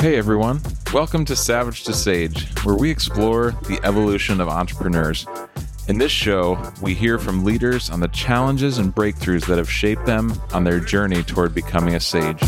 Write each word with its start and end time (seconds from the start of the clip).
Hey 0.00 0.14
everyone, 0.14 0.60
welcome 0.94 1.24
to 1.24 1.34
Savage 1.34 1.82
to 1.82 1.92
Sage, 1.92 2.46
where 2.62 2.76
we 2.76 2.88
explore 2.88 3.50
the 3.66 3.80
evolution 3.82 4.40
of 4.40 4.46
entrepreneurs. 4.46 5.26
In 5.88 5.98
this 5.98 6.12
show, 6.12 6.56
we 6.80 6.94
hear 6.94 7.18
from 7.18 7.44
leaders 7.44 7.90
on 7.90 7.98
the 7.98 8.06
challenges 8.06 8.78
and 8.78 8.94
breakthroughs 8.94 9.44
that 9.46 9.58
have 9.58 9.68
shaped 9.68 10.06
them 10.06 10.40
on 10.52 10.62
their 10.62 10.78
journey 10.78 11.24
toward 11.24 11.52
becoming 11.52 11.96
a 11.96 12.00
sage. 12.00 12.40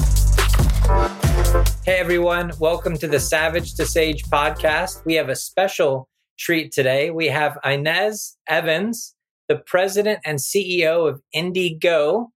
Hey 1.85 1.99
everyone, 1.99 2.53
welcome 2.61 2.97
to 2.99 3.09
the 3.09 3.19
Savage 3.19 3.75
to 3.75 3.85
Sage 3.85 4.23
podcast. 4.27 5.05
We 5.05 5.15
have 5.15 5.29
a 5.29 5.35
special 5.35 6.09
treat 6.39 6.71
today. 6.71 7.11
We 7.11 7.27
have 7.27 7.59
Inez 7.65 8.37
Evans, 8.47 9.17
the 9.49 9.57
president 9.57 10.21
and 10.25 10.39
CEO 10.39 11.09
of 11.09 11.21
IndyGo 11.35 12.29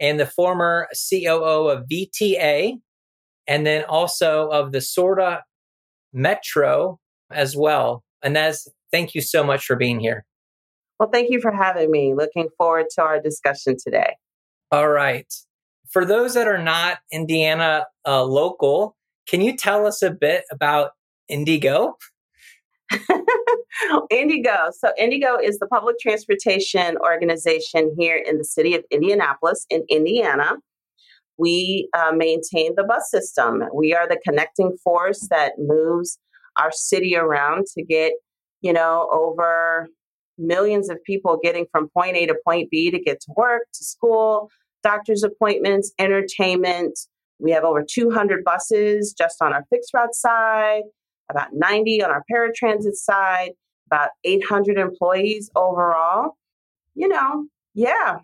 and 0.00 0.18
the 0.18 0.26
former 0.26 0.88
COO 1.10 1.68
of 1.68 1.84
VTA, 1.86 2.80
and 3.46 3.66
then 3.66 3.84
also 3.84 4.48
of 4.48 4.72
the 4.72 4.80
SORTA 4.80 5.42
Metro 6.12 6.98
as 7.30 7.56
well. 7.56 8.02
Inez, 8.24 8.68
thank 8.92 9.14
you 9.14 9.20
so 9.20 9.44
much 9.44 9.64
for 9.66 9.76
being 9.76 10.00
here. 10.00 10.24
Well, 10.98 11.10
thank 11.12 11.30
you 11.30 11.40
for 11.40 11.52
having 11.52 11.90
me. 11.90 12.14
Looking 12.14 12.48
forward 12.56 12.86
to 12.94 13.02
our 13.02 13.20
discussion 13.20 13.76
today. 13.82 14.16
All 14.70 14.88
right. 14.88 15.32
For 15.90 16.04
those 16.04 16.34
that 16.34 16.48
are 16.48 16.62
not 16.62 16.98
Indiana 17.12 17.86
uh, 18.06 18.24
local, 18.24 18.96
can 19.28 19.40
you 19.40 19.56
tell 19.56 19.86
us 19.86 20.02
a 20.02 20.10
bit 20.10 20.44
about 20.50 20.92
IndyGo? 21.30 21.92
IndyGo. 24.12 24.72
So, 24.72 24.92
IndyGo 25.00 25.42
is 25.42 25.58
the 25.58 25.66
public 25.66 25.98
transportation 25.98 26.96
organization 26.98 27.94
here 27.98 28.16
in 28.16 28.38
the 28.38 28.44
city 28.44 28.74
of 28.74 28.84
Indianapolis, 28.90 29.66
in 29.70 29.84
Indiana. 29.88 30.56
We 31.38 31.88
uh, 31.96 32.12
maintain 32.12 32.74
the 32.76 32.84
bus 32.84 33.10
system. 33.10 33.64
We 33.74 33.94
are 33.94 34.08
the 34.08 34.20
connecting 34.24 34.76
force 34.82 35.26
that 35.30 35.54
moves 35.58 36.18
our 36.56 36.70
city 36.72 37.16
around 37.16 37.66
to 37.74 37.82
get, 37.82 38.12
you 38.60 38.72
know, 38.72 39.08
over 39.12 39.88
millions 40.38 40.88
of 40.88 41.02
people 41.04 41.38
getting 41.42 41.66
from 41.70 41.88
point 41.88 42.16
A 42.16 42.26
to 42.26 42.36
point 42.46 42.70
B 42.70 42.90
to 42.90 42.98
get 42.98 43.20
to 43.22 43.32
work, 43.36 43.62
to 43.72 43.84
school, 43.84 44.50
doctor's 44.82 45.22
appointments, 45.22 45.92
entertainment. 45.98 46.98
We 47.38 47.50
have 47.50 47.64
over 47.64 47.84
200 47.88 48.44
buses 48.44 49.12
just 49.16 49.42
on 49.42 49.52
our 49.52 49.64
fixed 49.70 49.92
route 49.92 50.14
side, 50.14 50.82
about 51.30 51.48
90 51.52 52.02
on 52.04 52.10
our 52.10 52.22
paratransit 52.32 52.94
side, 52.94 53.50
about 53.86 54.10
800 54.24 54.78
employees 54.78 55.50
overall. 55.56 56.36
You 56.94 57.08
know, 57.08 57.46
yeah. 57.74 58.18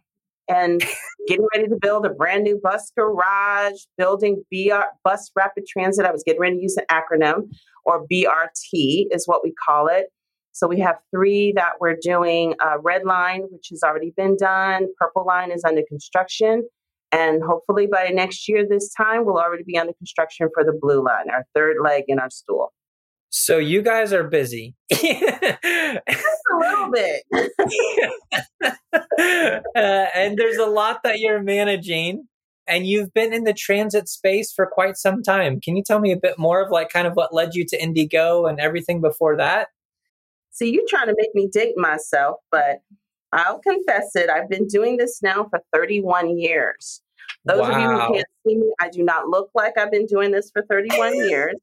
And 0.50 0.82
getting 1.28 1.46
ready 1.54 1.68
to 1.68 1.76
build 1.80 2.06
a 2.06 2.10
brand 2.10 2.44
new 2.44 2.60
bus 2.62 2.90
garage, 2.96 3.80
building 3.96 4.42
BR, 4.50 4.82
bus 5.04 5.30
rapid 5.36 5.64
transit. 5.66 6.04
I 6.04 6.12
was 6.12 6.22
getting 6.24 6.40
ready 6.40 6.56
to 6.56 6.62
use 6.62 6.76
an 6.76 6.84
acronym, 6.90 7.50
or 7.84 8.06
BRT 8.06 9.06
is 9.10 9.26
what 9.26 9.42
we 9.44 9.52
call 9.52 9.86
it. 9.86 10.06
So 10.52 10.66
we 10.66 10.80
have 10.80 10.96
three 11.14 11.52
that 11.56 11.74
we're 11.80 11.96
doing. 12.00 12.54
Uh, 12.60 12.78
red 12.82 13.04
line, 13.04 13.42
which 13.50 13.68
has 13.70 13.82
already 13.82 14.12
been 14.16 14.36
done. 14.36 14.88
Purple 14.98 15.24
line 15.24 15.52
is 15.52 15.64
under 15.64 15.82
construction. 15.88 16.68
And 17.12 17.42
hopefully 17.42 17.86
by 17.86 18.10
next 18.12 18.48
year, 18.48 18.66
this 18.68 18.92
time, 18.94 19.24
we'll 19.24 19.38
already 19.38 19.64
be 19.64 19.76
under 19.76 19.92
construction 19.94 20.48
for 20.54 20.64
the 20.64 20.76
blue 20.80 21.04
line, 21.04 21.28
our 21.30 21.44
third 21.54 21.76
leg 21.82 22.04
in 22.08 22.18
our 22.18 22.30
stool. 22.30 22.72
So 23.30 23.58
you 23.58 23.80
guys 23.80 24.12
are 24.12 24.24
busy. 24.24 24.74
Just 24.90 25.04
a 25.12 26.00
little 26.58 26.90
bit. 26.90 27.22
uh, 29.76 30.06
and 30.14 30.36
there's 30.36 30.56
a 30.56 30.66
lot 30.66 31.02
that 31.04 31.20
you're 31.20 31.42
managing 31.42 32.26
and 32.66 32.86
you've 32.86 33.14
been 33.14 33.32
in 33.32 33.44
the 33.44 33.52
transit 33.52 34.08
space 34.08 34.52
for 34.52 34.66
quite 34.66 34.96
some 34.96 35.22
time. 35.22 35.60
Can 35.60 35.76
you 35.76 35.82
tell 35.84 36.00
me 36.00 36.10
a 36.12 36.16
bit 36.16 36.38
more 36.38 36.60
of 36.60 36.70
like 36.70 36.88
kind 36.88 37.06
of 37.06 37.14
what 37.14 37.32
led 37.32 37.54
you 37.54 37.64
to 37.66 37.78
IndyGo 37.78 38.48
and 38.50 38.60
everything 38.60 39.00
before 39.00 39.36
that? 39.36 39.68
See, 40.50 40.72
you're 40.72 40.84
trying 40.88 41.06
to 41.06 41.14
make 41.16 41.34
me 41.34 41.48
date 41.48 41.76
myself, 41.76 42.38
but 42.50 42.80
I'll 43.32 43.60
confess 43.60 44.16
it. 44.16 44.28
I've 44.28 44.48
been 44.48 44.66
doing 44.66 44.96
this 44.96 45.22
now 45.22 45.46
for 45.50 45.60
31 45.72 46.36
years. 46.36 47.00
Those 47.44 47.60
wow. 47.60 47.70
of 47.70 47.80
you 47.80 47.88
who 47.88 48.14
can't 48.14 48.26
see 48.46 48.56
me, 48.56 48.72
I 48.80 48.88
do 48.88 49.04
not 49.04 49.28
look 49.28 49.50
like 49.54 49.78
I've 49.78 49.92
been 49.92 50.06
doing 50.06 50.32
this 50.32 50.50
for 50.50 50.62
31 50.68 51.14
years. 51.28 51.54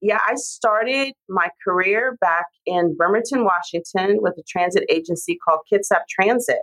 Yeah, 0.00 0.20
I 0.26 0.34
started 0.36 1.12
my 1.28 1.48
career 1.64 2.16
back 2.20 2.46
in 2.66 2.96
Bremerton, 2.96 3.44
Washington 3.44 4.18
with 4.20 4.34
a 4.38 4.42
transit 4.48 4.84
agency 4.88 5.38
called 5.46 5.60
Kitsap 5.72 6.02
Transit. 6.08 6.60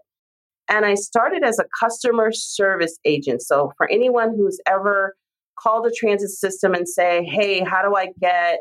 And 0.68 0.86
I 0.86 0.94
started 0.94 1.44
as 1.44 1.60
a 1.60 1.66
customer 1.80 2.32
service 2.32 2.98
agent. 3.04 3.42
So 3.42 3.72
for 3.78 3.90
anyone 3.90 4.36
who's 4.36 4.60
ever 4.68 5.16
called 5.60 5.86
a 5.88 5.92
transit 5.92 6.30
system 6.30 6.74
and 6.74 6.88
say, 6.88 7.26
hey, 7.26 7.64
how 7.64 7.82
do 7.82 7.96
I 7.96 8.10
get 8.22 8.60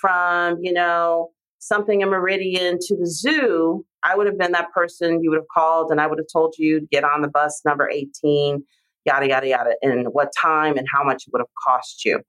from, 0.00 0.58
you 0.60 0.72
know, 0.72 1.30
something 1.58 2.00
in 2.00 2.08
Meridian 2.08 2.78
to 2.80 2.96
the 2.96 3.06
zoo, 3.06 3.84
I 4.02 4.16
would 4.16 4.26
have 4.26 4.38
been 4.38 4.52
that 4.52 4.72
person 4.72 5.22
you 5.22 5.30
would 5.30 5.38
have 5.38 5.48
called 5.52 5.90
and 5.90 6.00
I 6.00 6.06
would 6.06 6.18
have 6.18 6.28
told 6.32 6.54
you 6.58 6.80
to 6.80 6.86
get 6.86 7.04
on 7.04 7.22
the 7.22 7.28
bus 7.28 7.62
number 7.64 7.88
18, 7.90 8.62
yada, 9.04 9.28
yada, 9.28 9.48
yada, 9.48 9.74
and 9.82 10.08
what 10.12 10.32
time 10.40 10.76
and 10.76 10.86
how 10.92 11.02
much 11.02 11.24
it 11.26 11.32
would 11.32 11.40
have 11.40 11.48
cost 11.66 12.04
you. 12.04 12.20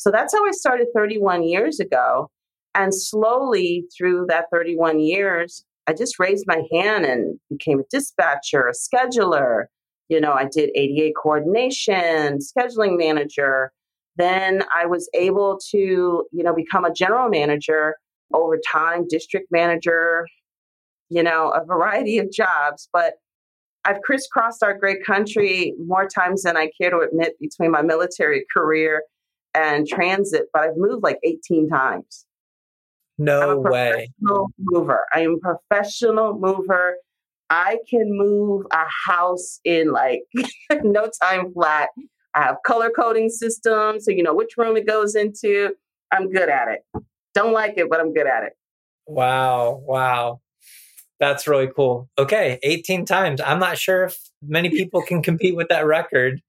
So 0.00 0.10
that's 0.10 0.32
how 0.32 0.42
I 0.46 0.52
started 0.52 0.86
31 0.96 1.42
years 1.42 1.78
ago. 1.78 2.30
And 2.74 2.94
slowly 2.94 3.84
through 3.94 4.24
that 4.30 4.46
31 4.50 4.98
years, 4.98 5.66
I 5.86 5.92
just 5.92 6.18
raised 6.18 6.46
my 6.46 6.62
hand 6.72 7.04
and 7.04 7.38
became 7.50 7.80
a 7.80 7.84
dispatcher, 7.90 8.66
a 8.66 8.72
scheduler. 8.72 9.64
You 10.08 10.18
know, 10.18 10.32
I 10.32 10.46
did 10.50 10.70
ADA 10.74 11.12
coordination, 11.22 12.38
scheduling 12.38 12.96
manager. 12.96 13.72
Then 14.16 14.64
I 14.74 14.86
was 14.86 15.06
able 15.12 15.60
to, 15.70 15.78
you 16.32 16.42
know, 16.42 16.54
become 16.54 16.86
a 16.86 16.94
general 16.94 17.28
manager 17.28 17.96
over 18.32 18.58
time, 18.72 19.06
district 19.06 19.48
manager, 19.50 20.26
you 21.10 21.22
know, 21.22 21.50
a 21.50 21.62
variety 21.62 22.16
of 22.16 22.32
jobs. 22.32 22.88
But 22.90 23.16
I've 23.84 24.00
crisscrossed 24.00 24.62
our 24.62 24.78
great 24.78 25.04
country 25.04 25.74
more 25.78 26.08
times 26.08 26.44
than 26.44 26.56
I 26.56 26.70
care 26.80 26.88
to 26.88 27.00
admit 27.00 27.34
between 27.38 27.70
my 27.70 27.82
military 27.82 28.46
career 28.50 29.02
and 29.54 29.86
transit, 29.86 30.46
but 30.52 30.62
I've 30.62 30.76
moved 30.76 31.02
like 31.02 31.18
18 31.24 31.68
times. 31.68 32.26
No 33.18 33.58
way. 33.58 34.10
Mover. 34.20 35.04
I 35.12 35.20
am 35.20 35.36
a 35.44 35.54
professional 35.68 36.38
mover. 36.38 36.96
I 37.50 37.78
can 37.88 38.16
move 38.16 38.66
a 38.72 38.84
house 39.06 39.60
in 39.64 39.92
like 39.92 40.22
no 40.82 41.10
time 41.22 41.52
flat. 41.52 41.90
I 42.34 42.42
have 42.44 42.56
color 42.64 42.90
coding 42.90 43.28
systems, 43.28 44.04
so 44.04 44.12
you 44.12 44.22
know 44.22 44.34
which 44.34 44.56
room 44.56 44.76
it 44.76 44.86
goes 44.86 45.14
into. 45.14 45.74
I'm 46.12 46.30
good 46.30 46.48
at 46.48 46.68
it. 46.68 47.02
Don't 47.34 47.52
like 47.52 47.74
it, 47.76 47.90
but 47.90 48.00
I'm 48.00 48.14
good 48.14 48.26
at 48.26 48.44
it. 48.44 48.52
Wow. 49.06 49.82
Wow. 49.84 50.40
That's 51.18 51.46
really 51.46 51.68
cool. 51.74 52.08
Okay, 52.18 52.58
18 52.62 53.04
times. 53.04 53.40
I'm 53.42 53.58
not 53.58 53.76
sure 53.76 54.04
if 54.04 54.18
many 54.42 54.70
people 54.70 55.02
can 55.02 55.22
compete 55.22 55.54
with 55.54 55.68
that 55.68 55.84
record. 55.84 56.40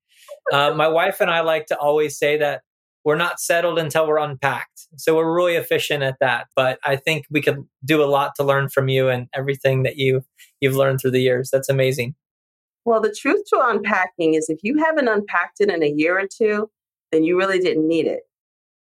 Uh, 0.53 0.73
my 0.73 0.87
wife 0.87 1.19
and 1.19 1.29
I 1.29 1.41
like 1.41 1.65
to 1.67 1.77
always 1.77 2.17
say 2.17 2.37
that 2.37 2.61
we're 3.03 3.15
not 3.15 3.39
settled 3.39 3.79
until 3.79 4.07
we're 4.07 4.19
unpacked. 4.19 4.87
So 4.97 5.15
we're 5.15 5.33
really 5.33 5.55
efficient 5.55 6.03
at 6.03 6.17
that. 6.19 6.47
But 6.55 6.79
I 6.83 6.95
think 6.95 7.25
we 7.29 7.41
could 7.41 7.67
do 7.83 8.03
a 8.03 8.05
lot 8.05 8.33
to 8.35 8.43
learn 8.43 8.69
from 8.69 8.89
you 8.89 9.09
and 9.09 9.27
everything 9.33 9.83
that 9.83 9.97
you 9.97 10.21
you've 10.59 10.75
learned 10.75 11.01
through 11.01 11.11
the 11.11 11.21
years. 11.21 11.49
That's 11.51 11.69
amazing. 11.69 12.15
Well, 12.85 13.01
the 13.01 13.15
truth 13.15 13.43
to 13.49 13.59
unpacking 13.61 14.33
is 14.33 14.49
if 14.49 14.59
you 14.63 14.77
haven't 14.83 15.07
unpacked 15.07 15.61
it 15.61 15.69
in 15.69 15.83
a 15.83 15.93
year 15.95 16.19
or 16.19 16.27
two, 16.27 16.69
then 17.11 17.23
you 17.23 17.37
really 17.37 17.59
didn't 17.59 17.87
need 17.87 18.07
it. 18.07 18.21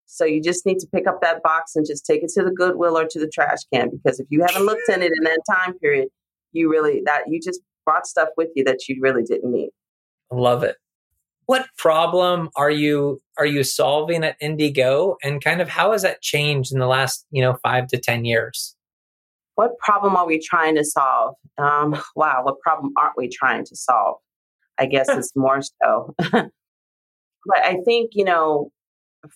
So 0.07 0.25
you 0.25 0.43
just 0.43 0.65
need 0.65 0.79
to 0.79 0.87
pick 0.87 1.07
up 1.07 1.21
that 1.21 1.43
box 1.43 1.77
and 1.77 1.87
just 1.87 2.07
take 2.07 2.23
it 2.23 2.31
to 2.35 2.43
the 2.43 2.51
Goodwill 2.51 2.97
or 2.97 3.07
to 3.07 3.19
the 3.19 3.29
trash 3.29 3.59
can 3.73 3.91
because 3.91 4.19
if 4.19 4.27
you 4.31 4.41
haven't 4.41 4.65
looked 4.65 4.89
in 4.89 5.03
it 5.03 5.13
in 5.15 5.25
that 5.25 5.41
time 5.51 5.79
period, 5.79 6.09
you 6.53 6.71
really 6.71 7.03
that 7.05 7.25
you 7.29 7.41
just 7.41 7.61
brought 7.85 8.07
stuff 8.07 8.31
with 8.37 8.49
you 8.55 8.65
that 8.65 8.89
you 8.89 8.99
really 9.01 9.23
didn't 9.23 9.53
need. 9.53 9.71
I 10.33 10.37
love 10.37 10.63
it. 10.63 10.77
What 11.49 11.65
problem 11.79 12.51
are 12.57 12.71
you 12.71 13.23
are 13.39 13.47
you 13.47 13.65
solving 13.65 14.23
at 14.23 14.39
IndyGo 14.39 15.17
and 15.25 15.43
kind 15.43 15.63
of 15.63 15.69
how 15.71 15.93
has 15.93 16.03
that 16.03 16.21
changed 16.21 16.75
in 16.75 16.79
the 16.79 16.87
last, 16.87 17.25
you 17.31 17.41
know, 17.41 17.57
5 17.63 17.87
to 17.87 17.97
10 17.97 18.27
years? 18.27 18.77
What 19.55 19.79
problem 19.79 20.15
are 20.15 20.27
we 20.27 20.41
trying 20.41 20.75
to 20.75 20.85
solve? 20.85 21.37
Um, 21.57 21.97
wow, 22.15 22.43
what 22.43 22.61
problem 22.61 22.93
aren't 22.99 23.17
we 23.17 23.31
trying 23.31 23.65
to 23.65 23.75
solve? 23.77 24.17
I 24.79 24.85
guess 24.85 25.09
it's 25.09 25.33
more 25.35 25.63
so. 25.63 26.15
but 26.33 26.51
I 27.49 27.79
think, 27.83 28.11
you 28.13 28.25
know, 28.25 28.71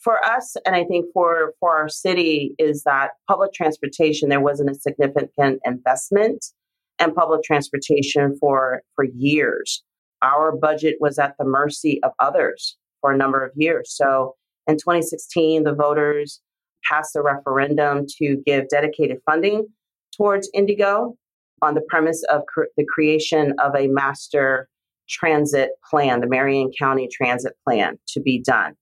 for 0.00 0.25
us 0.25 0.55
and 0.65 0.76
i 0.76 0.85
think 0.85 1.06
for 1.12 1.55
for 1.58 1.76
our 1.76 1.88
city 1.88 2.55
is 2.56 2.85
that 2.85 3.11
public 3.29 3.53
transportation 3.53 4.29
there 4.29 4.41
wasn't 4.41 4.70
a 4.70 4.76
significant 4.76 5.61
investment 5.65 6.47
in 7.00 7.12
public 7.12 7.43
transportation 7.43 8.37
for 8.38 8.81
for 8.94 9.05
years 9.05 9.82
our 10.22 10.54
budget 10.56 10.96
was 11.00 11.19
at 11.19 11.34
the 11.38 11.44
mercy 11.44 12.02
of 12.02 12.12
others 12.19 12.76
for 13.00 13.12
a 13.12 13.16
number 13.16 13.44
of 13.44 13.52
years 13.56 13.92
so 13.94 14.34
in 14.66 14.76
2016 14.76 15.64
the 15.64 15.74
voters 15.74 16.40
passed 16.88 17.14
a 17.16 17.22
referendum 17.22 18.04
to 18.19 18.42
give 18.44 18.69
dedicated 18.69 19.19
funding 19.24 19.66
towards 20.16 20.50
IndyGo 20.56 21.14
on 21.62 21.74
the 21.74 21.82
premise 21.88 22.24
of 22.30 22.42
cr- 22.46 22.64
the 22.76 22.84
creation 22.84 23.54
of 23.62 23.74
a 23.76 23.86
master 23.88 24.69
transit 25.08 25.70
plan 25.88 26.20
the 26.20 26.26
marion 26.26 26.70
county 26.78 27.08
transit 27.10 27.52
plan 27.64 27.98
to 28.08 28.20
be 28.20 28.40
done 28.40 28.74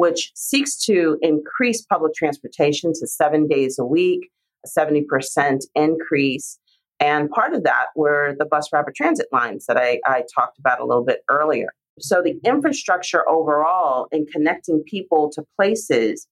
which 0.00 0.32
seeks 0.34 0.82
to 0.82 1.18
increase 1.20 1.82
public 1.82 2.14
transportation 2.14 2.90
to 2.94 3.06
seven 3.06 3.46
days 3.46 3.78
a 3.78 3.84
week, 3.84 4.30
a 4.64 4.80
70% 4.80 5.58
increase. 5.74 6.58
And 7.00 7.30
part 7.30 7.54
of 7.54 7.64
that 7.64 7.86
were 7.96 8.36
the 8.38 8.44
bus 8.44 8.68
rapid 8.72 8.94
transit 8.94 9.26
lines 9.32 9.64
that 9.66 9.78
I, 9.78 10.00
I 10.06 10.24
talked 10.32 10.58
about 10.58 10.80
a 10.80 10.84
little 10.84 11.04
bit 11.04 11.24
earlier. 11.30 11.72
So 11.98 12.22
the 12.22 12.38
infrastructure 12.44 13.28
overall 13.28 14.06
in 14.12 14.26
connecting 14.26 14.82
people 14.86 15.30
to 15.34 15.44
places 15.56 16.28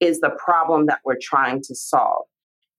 is 0.00 0.20
the 0.20 0.30
problem 0.30 0.86
that 0.86 1.00
we're 1.04 1.18
trying 1.20 1.60
to 1.62 1.74
solve. 1.74 2.24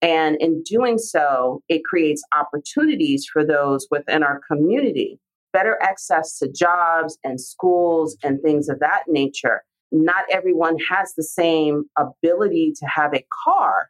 And 0.02 0.36
in 0.42 0.64
doing 0.64 0.98
so, 0.98 1.62
it 1.70 1.84
creates 1.86 2.24
opportunities 2.36 3.26
for 3.32 3.46
those 3.46 3.88
within 3.92 4.24
our 4.24 4.42
community, 4.50 5.20
better 5.54 5.78
access 5.82 6.38
to 6.40 6.52
jobs 6.52 7.18
and 7.24 7.40
schools 7.40 8.18
and 8.24 8.42
things 8.42 8.68
of 8.68 8.80
that 8.80 9.04
nature. 9.08 9.64
Not 9.92 10.26
everyone 10.32 10.78
has 10.90 11.14
the 11.16 11.24
same 11.24 11.86
ability 11.98 12.74
to 12.80 12.86
have 12.86 13.14
a 13.14 13.26
car 13.46 13.90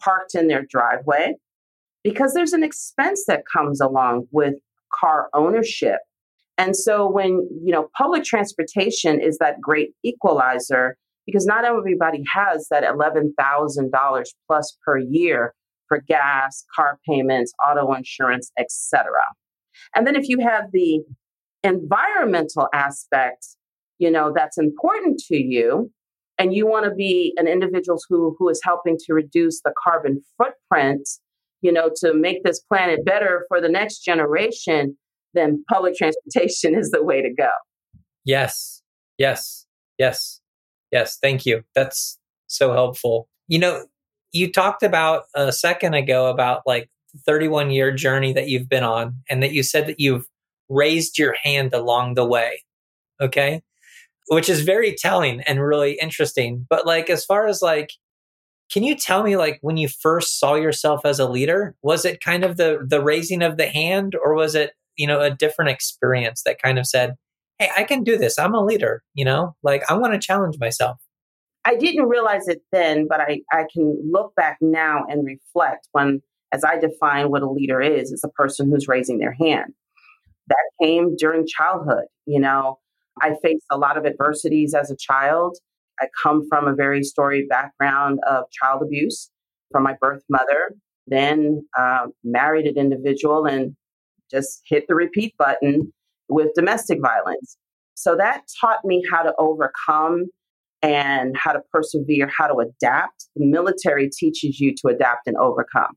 parked 0.00 0.34
in 0.34 0.46
their 0.46 0.64
driveway 0.64 1.34
because 2.04 2.34
there's 2.34 2.52
an 2.52 2.62
expense 2.62 3.24
that 3.26 3.42
comes 3.52 3.80
along 3.80 4.26
with 4.30 4.54
car 4.92 5.28
ownership. 5.34 5.98
And 6.58 6.76
so 6.76 7.10
when, 7.10 7.48
you 7.64 7.72
know, 7.72 7.88
public 7.96 8.24
transportation 8.24 9.20
is 9.20 9.38
that 9.38 9.60
great 9.60 9.90
equalizer 10.04 10.96
because 11.26 11.46
not 11.46 11.64
everybody 11.64 12.22
has 12.32 12.66
that 12.70 12.82
$11,000 12.82 14.24
plus 14.46 14.78
per 14.84 14.98
year 14.98 15.54
for 15.88 16.00
gas, 16.00 16.64
car 16.74 16.98
payments, 17.08 17.52
auto 17.64 17.92
insurance, 17.92 18.50
etc. 18.58 19.10
And 19.94 20.06
then 20.06 20.16
if 20.16 20.28
you 20.28 20.38
have 20.40 20.64
the 20.72 21.00
environmental 21.62 22.68
aspect, 22.74 23.46
you 23.98 24.10
know, 24.10 24.32
that's 24.34 24.58
important 24.58 25.20
to 25.28 25.36
you 25.36 25.90
and 26.38 26.54
you 26.54 26.66
want 26.66 26.84
to 26.86 26.94
be 26.94 27.34
an 27.36 27.46
individual 27.46 27.98
who 28.08 28.34
who 28.38 28.48
is 28.48 28.60
helping 28.64 28.96
to 29.06 29.14
reduce 29.14 29.60
the 29.62 29.72
carbon 29.82 30.22
footprint, 30.36 31.08
you 31.62 31.72
know, 31.72 31.90
to 31.96 32.12
make 32.12 32.44
this 32.44 32.60
planet 32.60 33.04
better 33.04 33.46
for 33.48 33.60
the 33.60 33.68
next 33.68 34.00
generation, 34.00 34.96
then 35.34 35.64
public 35.70 35.94
transportation 35.98 36.74
is 36.74 36.90
the 36.90 37.02
way 37.02 37.22
to 37.22 37.32
go. 37.32 37.50
Yes. 38.24 38.82
Yes. 39.18 39.66
Yes. 39.98 40.40
Yes, 40.92 41.18
thank 41.20 41.46
you. 41.46 41.64
That's 41.74 42.18
so 42.46 42.72
helpful. 42.72 43.28
You 43.48 43.58
know, 43.58 43.86
you 44.32 44.52
talked 44.52 44.82
about 44.82 45.24
a 45.34 45.50
second 45.50 45.94
ago 45.94 46.26
about 46.26 46.62
like 46.66 46.90
31 47.26 47.70
year 47.70 47.92
journey 47.92 48.32
that 48.34 48.48
you've 48.48 48.68
been 48.68 48.84
on 48.84 49.16
and 49.28 49.42
that 49.42 49.52
you 49.52 49.62
said 49.62 49.86
that 49.86 49.98
you've 49.98 50.26
raised 50.68 51.18
your 51.18 51.34
hand 51.42 51.72
along 51.72 52.14
the 52.14 52.26
way. 52.26 52.62
Okay? 53.20 53.62
Which 54.28 54.48
is 54.48 54.62
very 54.62 54.94
telling 54.94 55.40
and 55.42 55.62
really 55.62 55.98
interesting. 56.00 56.66
But 56.68 56.86
like 56.86 57.10
as 57.10 57.24
far 57.24 57.46
as 57.46 57.62
like 57.62 57.90
can 58.72 58.82
you 58.82 58.96
tell 58.96 59.22
me 59.22 59.36
like 59.36 59.58
when 59.60 59.76
you 59.76 59.88
first 59.88 60.38
saw 60.38 60.54
yourself 60.54 61.02
as 61.04 61.18
a 61.18 61.28
leader, 61.28 61.76
was 61.82 62.04
it 62.04 62.22
kind 62.22 62.44
of 62.44 62.56
the 62.56 62.78
the 62.86 63.02
raising 63.02 63.42
of 63.42 63.56
the 63.56 63.66
hand 63.66 64.14
or 64.14 64.34
was 64.34 64.54
it, 64.54 64.72
you 64.96 65.06
know, 65.06 65.20
a 65.20 65.30
different 65.30 65.70
experience 65.70 66.42
that 66.44 66.62
kind 66.62 66.78
of 66.78 66.86
said, 66.86 67.14
hey, 67.58 67.68
I 67.76 67.84
can 67.84 68.02
do 68.02 68.16
this. 68.16 68.38
I'm 68.38 68.54
a 68.54 68.64
leader, 68.64 69.02
you 69.14 69.24
know, 69.24 69.54
like 69.62 69.82
I 69.90 69.94
want 69.94 70.14
to 70.14 70.18
challenge 70.18 70.56
myself. 70.58 70.98
I 71.64 71.76
didn't 71.76 72.08
realize 72.08 72.48
it 72.48 72.62
then, 72.72 73.06
but 73.08 73.20
I, 73.20 73.40
I 73.52 73.66
can 73.72 73.96
look 74.10 74.34
back 74.34 74.58
now 74.60 75.04
and 75.08 75.24
reflect 75.24 75.88
when, 75.92 76.22
as 76.52 76.64
I 76.64 76.78
define 76.78 77.30
what 77.30 77.42
a 77.42 77.50
leader 77.50 77.80
is, 77.80 78.10
is 78.10 78.24
a 78.24 78.28
person 78.30 78.68
who's 78.68 78.88
raising 78.88 79.18
their 79.18 79.32
hand. 79.32 79.72
That 80.48 80.70
came 80.82 81.14
during 81.16 81.46
childhood. 81.46 82.06
You 82.26 82.40
know, 82.40 82.80
I 83.20 83.36
faced 83.42 83.64
a 83.70 83.78
lot 83.78 83.96
of 83.96 84.06
adversities 84.06 84.74
as 84.74 84.90
a 84.90 84.96
child. 84.96 85.56
I 86.00 86.06
come 86.22 86.46
from 86.48 86.66
a 86.66 86.74
very 86.74 87.02
storied 87.02 87.48
background 87.48 88.20
of 88.28 88.44
child 88.50 88.82
abuse 88.82 89.30
from 89.70 89.82
my 89.82 89.94
birth 90.00 90.22
mother, 90.28 90.74
then 91.06 91.66
uh, 91.78 92.06
married 92.24 92.66
an 92.66 92.76
individual 92.76 93.46
and 93.46 93.74
just 94.30 94.62
hit 94.66 94.84
the 94.88 94.94
repeat 94.94 95.34
button 95.38 95.92
with 96.28 96.48
domestic 96.54 97.00
violence. 97.00 97.56
So 97.94 98.16
that 98.16 98.42
taught 98.60 98.84
me 98.84 99.02
how 99.10 99.22
to 99.22 99.34
overcome 99.38 100.26
and 100.82 101.36
how 101.36 101.52
to 101.52 101.60
persevere, 101.72 102.28
how 102.28 102.48
to 102.48 102.58
adapt. 102.58 103.28
The 103.36 103.46
military 103.46 104.10
teaches 104.10 104.58
you 104.58 104.74
to 104.76 104.88
adapt 104.88 105.26
and 105.26 105.36
overcome. 105.36 105.92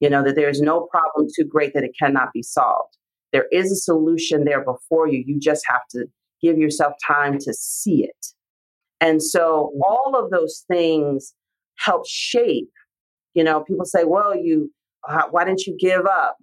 You 0.00 0.10
know, 0.10 0.24
that 0.24 0.34
there's 0.34 0.60
no 0.60 0.88
problem 0.90 1.28
too 1.36 1.44
great 1.44 1.72
that 1.74 1.84
it 1.84 1.92
cannot 1.98 2.32
be 2.32 2.42
solved. 2.42 2.96
There 3.32 3.46
is 3.52 3.70
a 3.70 3.76
solution 3.76 4.44
there 4.44 4.64
before 4.64 5.08
you. 5.08 5.22
You 5.26 5.38
just 5.38 5.64
have 5.68 5.82
to 5.90 6.06
give 6.42 6.58
yourself 6.58 6.94
time 7.06 7.38
to 7.38 7.54
see 7.54 8.04
it. 8.04 8.26
And 9.00 9.22
so 9.22 9.72
mm. 9.74 9.80
all 9.86 10.14
of 10.16 10.30
those 10.30 10.64
things 10.70 11.34
help 11.78 12.06
shape. 12.08 12.70
You 13.34 13.44
know, 13.44 13.64
people 13.64 13.84
say, 13.84 14.04
well, 14.04 14.34
you, 14.36 14.70
why 15.30 15.44
didn't 15.44 15.66
you 15.66 15.76
give 15.78 16.06
up? 16.06 16.36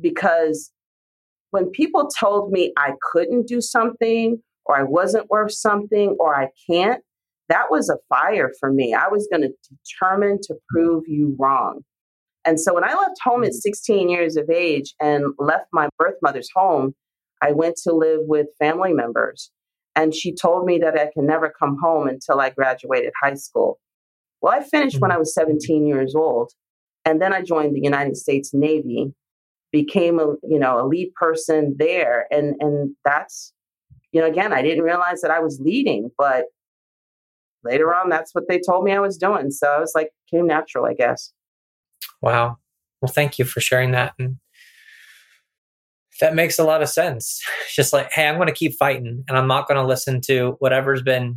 Because 0.00 0.70
when 1.50 1.70
people 1.70 2.08
told 2.20 2.52
me 2.52 2.72
I 2.76 2.92
couldn't 3.12 3.46
do 3.46 3.60
something 3.60 4.42
or 4.66 4.76
I 4.76 4.82
wasn't 4.82 5.30
worth 5.30 5.52
something 5.52 6.16
or 6.20 6.36
I 6.36 6.48
can't, 6.70 7.02
that 7.48 7.70
was 7.70 7.88
a 7.88 7.96
fire 8.08 8.50
for 8.58 8.72
me. 8.72 8.92
I 8.92 9.08
was 9.08 9.28
going 9.30 9.42
to 9.42 9.52
determine 9.70 10.38
to 10.42 10.54
prove 10.68 11.04
you 11.06 11.36
wrong. 11.38 11.80
And 12.44 12.60
so 12.60 12.74
when 12.74 12.84
I 12.84 12.94
left 12.94 13.16
home 13.22 13.42
at 13.42 13.50
mm. 13.50 13.54
16 13.54 14.08
years 14.08 14.36
of 14.36 14.50
age 14.50 14.94
and 15.00 15.26
left 15.38 15.66
my 15.72 15.88
birth 15.98 16.16
mother's 16.22 16.50
home, 16.54 16.94
I 17.42 17.52
went 17.52 17.76
to 17.84 17.92
live 17.92 18.20
with 18.22 18.46
family 18.58 18.92
members. 18.92 19.50
And 19.96 20.14
she 20.14 20.32
told 20.32 20.66
me 20.66 20.78
that 20.78 20.98
I 20.98 21.10
can 21.12 21.26
never 21.26 21.52
come 21.58 21.78
home 21.82 22.06
until 22.06 22.40
I 22.40 22.50
graduated 22.50 23.12
high 23.20 23.34
school. 23.34 23.80
Well, 24.40 24.52
I 24.52 24.62
finished 24.62 25.00
when 25.00 25.10
mm-hmm. 25.10 25.16
I 25.16 25.18
was 25.18 25.34
17 25.34 25.86
years 25.86 26.14
old. 26.14 26.52
And 27.04 27.20
then 27.20 27.32
I 27.32 27.40
joined 27.40 27.74
the 27.74 27.80
United 27.80 28.16
States 28.16 28.52
Navy 28.52 29.14
became 29.72 30.18
a 30.18 30.34
you 30.42 30.58
know 30.58 30.80
a 30.80 30.86
lead 30.86 31.12
person 31.14 31.74
there 31.78 32.26
and 32.30 32.54
and 32.60 32.94
that's 33.04 33.52
you 34.12 34.20
know 34.20 34.26
again 34.26 34.52
i 34.52 34.62
didn't 34.62 34.84
realize 34.84 35.20
that 35.20 35.30
i 35.30 35.40
was 35.40 35.60
leading 35.60 36.10
but 36.16 36.46
later 37.64 37.94
on 37.94 38.08
that's 38.08 38.34
what 38.34 38.44
they 38.48 38.58
told 38.58 38.84
me 38.84 38.92
i 38.92 39.00
was 39.00 39.18
doing 39.18 39.50
so 39.50 39.66
i 39.68 39.80
was 39.80 39.92
like 39.94 40.10
came 40.30 40.46
natural 40.46 40.86
i 40.86 40.94
guess 40.94 41.32
wow 42.22 42.56
well 43.02 43.12
thank 43.12 43.38
you 43.38 43.44
for 43.44 43.60
sharing 43.60 43.90
that 43.90 44.14
and 44.18 44.36
that 46.20 46.34
makes 46.34 46.58
a 46.58 46.64
lot 46.64 46.82
of 46.82 46.88
sense 46.88 47.42
just 47.74 47.92
like 47.92 48.10
hey 48.12 48.26
i'm 48.26 48.36
going 48.36 48.46
to 48.46 48.52
keep 48.52 48.74
fighting 48.74 49.24
and 49.28 49.36
i'm 49.36 49.48
not 49.48 49.68
going 49.68 49.80
to 49.80 49.86
listen 49.86 50.20
to 50.20 50.56
whatever's 50.58 51.02
been 51.02 51.36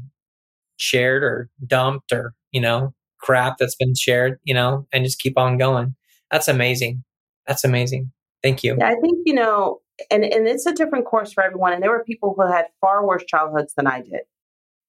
shared 0.78 1.24
or 1.24 1.50
dumped 1.66 2.12
or 2.12 2.34
you 2.52 2.62
know 2.62 2.94
crap 3.20 3.58
that's 3.58 3.76
been 3.76 3.94
shared 3.96 4.40
you 4.44 4.54
know 4.54 4.88
and 4.94 5.04
just 5.04 5.20
keep 5.20 5.38
on 5.38 5.58
going 5.58 5.96
that's 6.32 6.48
amazing 6.48 7.04
that's 7.48 7.64
amazing 7.64 8.12
Thank 8.42 8.64
you. 8.64 8.76
Yeah, 8.78 8.90
I 8.90 8.96
think, 8.96 9.20
you 9.26 9.34
know, 9.34 9.80
and, 10.10 10.24
and 10.24 10.48
it's 10.48 10.66
a 10.66 10.74
different 10.74 11.06
course 11.06 11.34
for 11.34 11.44
everyone. 11.44 11.74
And 11.74 11.84
there 11.84 11.92
were 11.92 12.04
people 12.04 12.34
who 12.38 12.48
had 12.48 12.66
far 12.80 13.06
worse 13.06 13.24
childhoods 13.26 13.74
than 13.76 13.88
I 13.88 14.02
did, 14.02 14.22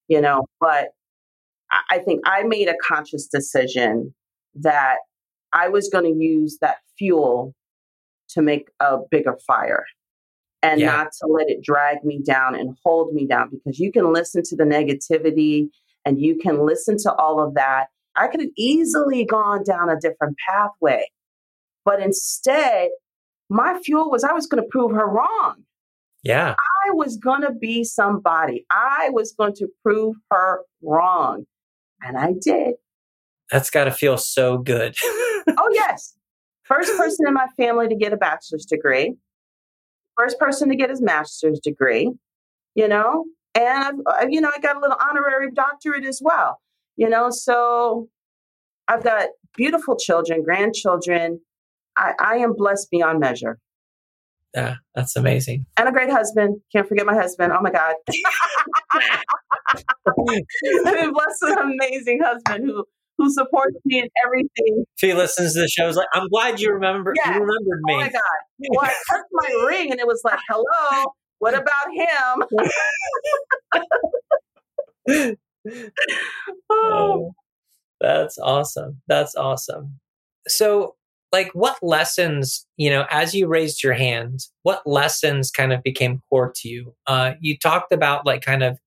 you 0.09 0.21
know, 0.21 0.47
but 0.61 0.91
I 1.91 1.99
think 1.99 2.21
I 2.25 2.43
made 2.45 2.69
a 2.69 2.77
conscious 2.83 3.27
decision 3.27 4.15
that 4.55 4.99
I 5.53 5.69
was 5.69 5.89
going 5.89 6.05
to 6.05 6.25
use 6.25 6.59
that 6.61 6.79
fuel 6.99 7.55
to 8.35 8.43
make 8.43 8.69
a 8.81 8.99
bigger 9.11 9.37
fire 9.47 9.85
and 10.63 10.81
yeah. 10.81 10.87
not 10.89 11.09
to 11.21 11.27
let 11.27 11.49
it 11.49 11.63
drag 11.63 12.05
me 12.05 12.21
down 12.23 12.55
and 12.55 12.77
hold 12.85 13.15
me 13.15 13.27
down 13.27 13.51
because 13.51 13.79
you 13.79 13.91
can 13.91 14.13
listen 14.13 14.43
to 14.45 14.57
the 14.57 14.65
negativity 14.65 15.69
and 16.05 16.21
you 16.21 16.37
can 16.37 16.65
listen 16.67 16.97
to 16.99 17.13
all 17.15 17.43
of 17.43 17.55
that. 17.55 17.87
I 18.17 18.27
could 18.29 18.41
have 18.41 18.51
easily 18.57 19.25
gone 19.25 19.63
down 19.65 19.89
a 19.89 19.99
different 19.99 20.37
pathway. 20.49 21.07
But 21.85 22.01
instead, 22.01 22.91
my 23.49 23.79
fuel 23.85 24.11
was 24.11 24.25
I 24.25 24.33
was 24.33 24.47
going 24.47 24.63
to 24.63 24.69
prove 24.71 24.93
her 24.93 25.09
wrong. 25.09 25.65
Yeah. 26.23 26.55
I 26.87 26.91
was 26.93 27.17
going 27.17 27.43
to 27.43 27.53
be 27.53 27.85
somebody. 27.85 28.67
I 28.71 29.09
was 29.13 29.33
going 29.33 29.55
to 29.57 29.69
prove 29.83 30.17
her 30.31 30.61
wrong. 30.83 31.45
And 32.03 32.19
I 32.19 32.35
did. 32.39 32.75
That's 33.51 33.71
got 33.71 33.85
to 33.85 33.91
feel 33.91 34.17
so 34.19 34.59
good. 34.59 34.95
oh, 35.05 35.71
yes. 35.73 36.15
First 36.71 36.97
person 36.97 37.27
in 37.27 37.35
my 37.35 37.49
family 37.57 37.89
to 37.89 37.97
get 37.97 38.13
a 38.13 38.17
bachelor's 38.17 38.65
degree, 38.65 39.17
first 40.17 40.39
person 40.39 40.69
to 40.69 40.77
get 40.77 40.89
his 40.89 41.03
master's 41.03 41.59
degree, 41.59 42.13
you 42.75 42.87
know, 42.87 43.25
and 43.55 44.03
I've, 44.07 44.25
uh, 44.25 44.27
you 44.29 44.41
know, 44.41 44.51
I 44.55 44.61
got 44.61 44.77
a 44.77 44.81
little 44.81 44.97
honorary 45.01 45.51
doctorate 45.51 46.05
as 46.05 46.21
well, 46.23 46.61
you 46.97 47.09
know, 47.09 47.31
so 47.31 48.09
I've 48.87 49.03
got 49.03 49.31
beautiful 49.57 49.97
children, 49.97 50.45
grandchildren, 50.45 51.41
I, 51.97 52.13
I 52.19 52.37
am 52.37 52.55
blessed 52.55 52.91
beyond 52.91 53.19
measure. 53.21 53.59
Yeah, 54.55 54.77
that's 54.95 55.17
amazing. 55.17 55.67
And 55.77 55.89
a 55.89 55.93
great 55.93 56.11
husband. 56.11 56.61
Can't 56.73 56.89
forget 56.89 57.07
my 57.07 57.15
husband. 57.15 57.53
Oh 57.53 57.61
my 57.61 57.71
God. 57.71 57.95
I've 60.09 60.95
been 60.95 61.13
blessed 61.13 61.39
with 61.43 61.59
an 61.59 61.73
amazing 61.73 62.21
husband 62.21 62.65
who 62.65 62.85
who 63.21 63.31
supports 63.31 63.77
me 63.85 64.01
in 64.01 64.09
everything. 64.25 64.85
If 64.97 65.01
he 65.01 65.13
listens 65.13 65.53
to 65.55 65.61
the 65.61 65.69
shows, 65.69 65.97
like, 65.97 66.09
I'm 66.15 66.29
glad 66.29 66.59
you 66.61 66.73
remember 66.73 67.13
yes. 67.15 67.27
you 67.27 67.33
remembered 67.33 67.81
me. 67.83 67.95
Oh 67.95 67.99
my 67.99 68.09
God. 68.09 68.23
Well, 68.71 68.81
I 68.85 68.95
took 69.11 69.27
my 69.33 69.65
ring 69.69 69.91
and 69.91 70.01
it 70.01 70.07
was 70.07 70.23
like, 70.25 70.39
hello, 70.49 71.13
what 71.39 71.55
about 71.55 71.89
him? 75.07 75.37
oh, 76.71 77.33
that's 78.01 78.39
awesome. 78.39 79.03
That's 79.07 79.35
awesome. 79.35 80.01
So, 80.49 80.97
like, 81.33 81.51
what 81.53 81.79
lessons, 81.83 82.67
you 82.77 82.89
know, 82.91 83.05
as 83.11 83.35
you 83.35 83.47
raised 83.47 83.85
your 83.85 83.93
hand, 83.93 84.41
what 84.63 84.83
lessons 84.87 85.51
kind 85.51 85.73
of 85.73 85.83
became 85.83 86.23
core 86.31 86.53
to 86.57 86.69
you? 86.69 86.95
Uh, 87.07 87.35
you 87.41 87.59
talked 87.59 87.93
about 87.93 88.25
like 88.25 88.43
kind 88.43 88.63
of 88.63 88.79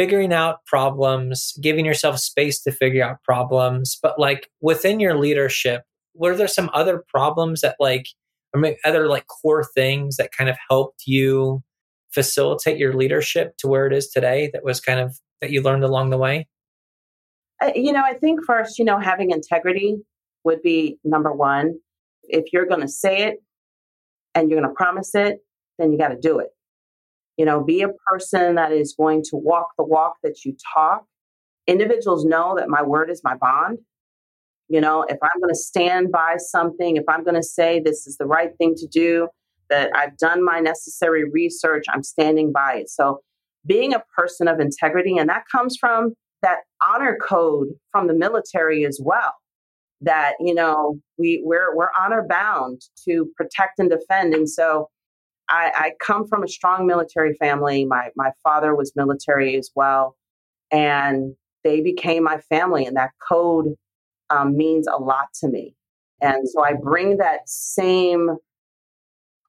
figuring 0.00 0.32
out 0.32 0.64
problems, 0.64 1.52
giving 1.60 1.84
yourself 1.84 2.18
space 2.18 2.62
to 2.62 2.72
figure 2.72 3.04
out 3.04 3.22
problems, 3.22 3.98
but 4.02 4.18
like 4.18 4.48
within 4.62 4.98
your 4.98 5.14
leadership, 5.14 5.82
were 6.14 6.34
there 6.34 6.48
some 6.48 6.70
other 6.72 7.04
problems 7.06 7.60
that 7.60 7.76
like, 7.78 8.06
or 8.54 8.60
maybe 8.62 8.78
other 8.86 9.08
like 9.08 9.26
core 9.26 9.62
things 9.62 10.16
that 10.16 10.32
kind 10.32 10.48
of 10.48 10.56
helped 10.70 11.02
you 11.06 11.62
facilitate 12.14 12.78
your 12.78 12.94
leadership 12.94 13.58
to 13.58 13.68
where 13.68 13.86
it 13.86 13.92
is 13.92 14.08
today 14.08 14.48
that 14.54 14.64
was 14.64 14.80
kind 14.80 15.00
of 15.00 15.18
that 15.42 15.50
you 15.50 15.60
learned 15.60 15.84
along 15.84 16.08
the 16.08 16.16
way? 16.16 16.48
You 17.74 17.92
know, 17.92 18.02
I 18.02 18.14
think 18.14 18.40
first, 18.46 18.78
you 18.78 18.86
know, 18.86 18.98
having 18.98 19.32
integrity 19.32 19.98
would 20.44 20.62
be 20.62 20.98
number 21.04 21.30
one. 21.30 21.74
If 22.22 22.54
you're 22.54 22.64
going 22.64 22.80
to 22.80 22.88
say 22.88 23.24
it 23.24 23.42
and 24.34 24.48
you're 24.48 24.58
going 24.58 24.70
to 24.70 24.74
promise 24.74 25.14
it, 25.14 25.40
then 25.78 25.92
you 25.92 25.98
got 25.98 26.08
to 26.08 26.18
do 26.18 26.38
it. 26.38 26.48
You 27.40 27.46
know, 27.46 27.64
be 27.64 27.80
a 27.80 27.88
person 28.06 28.56
that 28.56 28.70
is 28.70 28.94
going 28.94 29.22
to 29.30 29.36
walk 29.36 29.68
the 29.78 29.82
walk 29.82 30.16
that 30.22 30.44
you 30.44 30.54
talk. 30.74 31.06
Individuals 31.66 32.22
know 32.26 32.54
that 32.58 32.68
my 32.68 32.82
word 32.82 33.08
is 33.08 33.22
my 33.24 33.34
bond. 33.34 33.78
You 34.68 34.82
know, 34.82 35.06
if 35.08 35.16
I'm 35.22 35.40
going 35.40 35.48
to 35.48 35.58
stand 35.58 36.12
by 36.12 36.36
something, 36.36 36.96
if 36.96 37.04
I'm 37.08 37.24
going 37.24 37.36
to 37.36 37.42
say 37.42 37.80
this 37.80 38.06
is 38.06 38.18
the 38.18 38.26
right 38.26 38.50
thing 38.58 38.74
to 38.76 38.86
do, 38.86 39.28
that 39.70 39.90
I've 39.96 40.18
done 40.18 40.44
my 40.44 40.60
necessary 40.60 41.30
research, 41.30 41.84
I'm 41.88 42.02
standing 42.02 42.52
by 42.52 42.74
it. 42.74 42.90
So, 42.90 43.20
being 43.64 43.94
a 43.94 44.04
person 44.14 44.46
of 44.46 44.60
integrity, 44.60 45.16
and 45.16 45.30
that 45.30 45.44
comes 45.50 45.78
from 45.80 46.12
that 46.42 46.58
honor 46.86 47.16
code 47.26 47.68
from 47.90 48.06
the 48.06 48.14
military 48.14 48.84
as 48.84 49.00
well. 49.02 49.32
That 50.02 50.34
you 50.40 50.54
know 50.54 50.98
we 51.16 51.40
we're 51.42 51.74
we're 51.74 51.88
honor 51.98 52.22
bound 52.28 52.82
to 53.08 53.30
protect 53.34 53.78
and 53.78 53.88
defend, 53.88 54.34
and 54.34 54.46
so 54.46 54.90
I, 55.50 55.72
I 55.74 55.92
come 56.00 56.26
from 56.26 56.42
a 56.42 56.48
strong 56.48 56.86
military 56.86 57.34
family. 57.34 57.84
My 57.84 58.08
my 58.16 58.30
father 58.42 58.74
was 58.74 58.92
military 58.96 59.56
as 59.56 59.70
well, 59.74 60.16
and 60.70 61.34
they 61.64 61.80
became 61.80 62.22
my 62.22 62.38
family, 62.38 62.86
and 62.86 62.96
that 62.96 63.10
code 63.28 63.74
um, 64.30 64.56
means 64.56 64.86
a 64.86 64.96
lot 64.96 65.26
to 65.40 65.48
me. 65.48 65.74
And 66.22 66.48
so 66.48 66.62
I 66.62 66.74
bring 66.74 67.16
that 67.16 67.48
same 67.48 68.30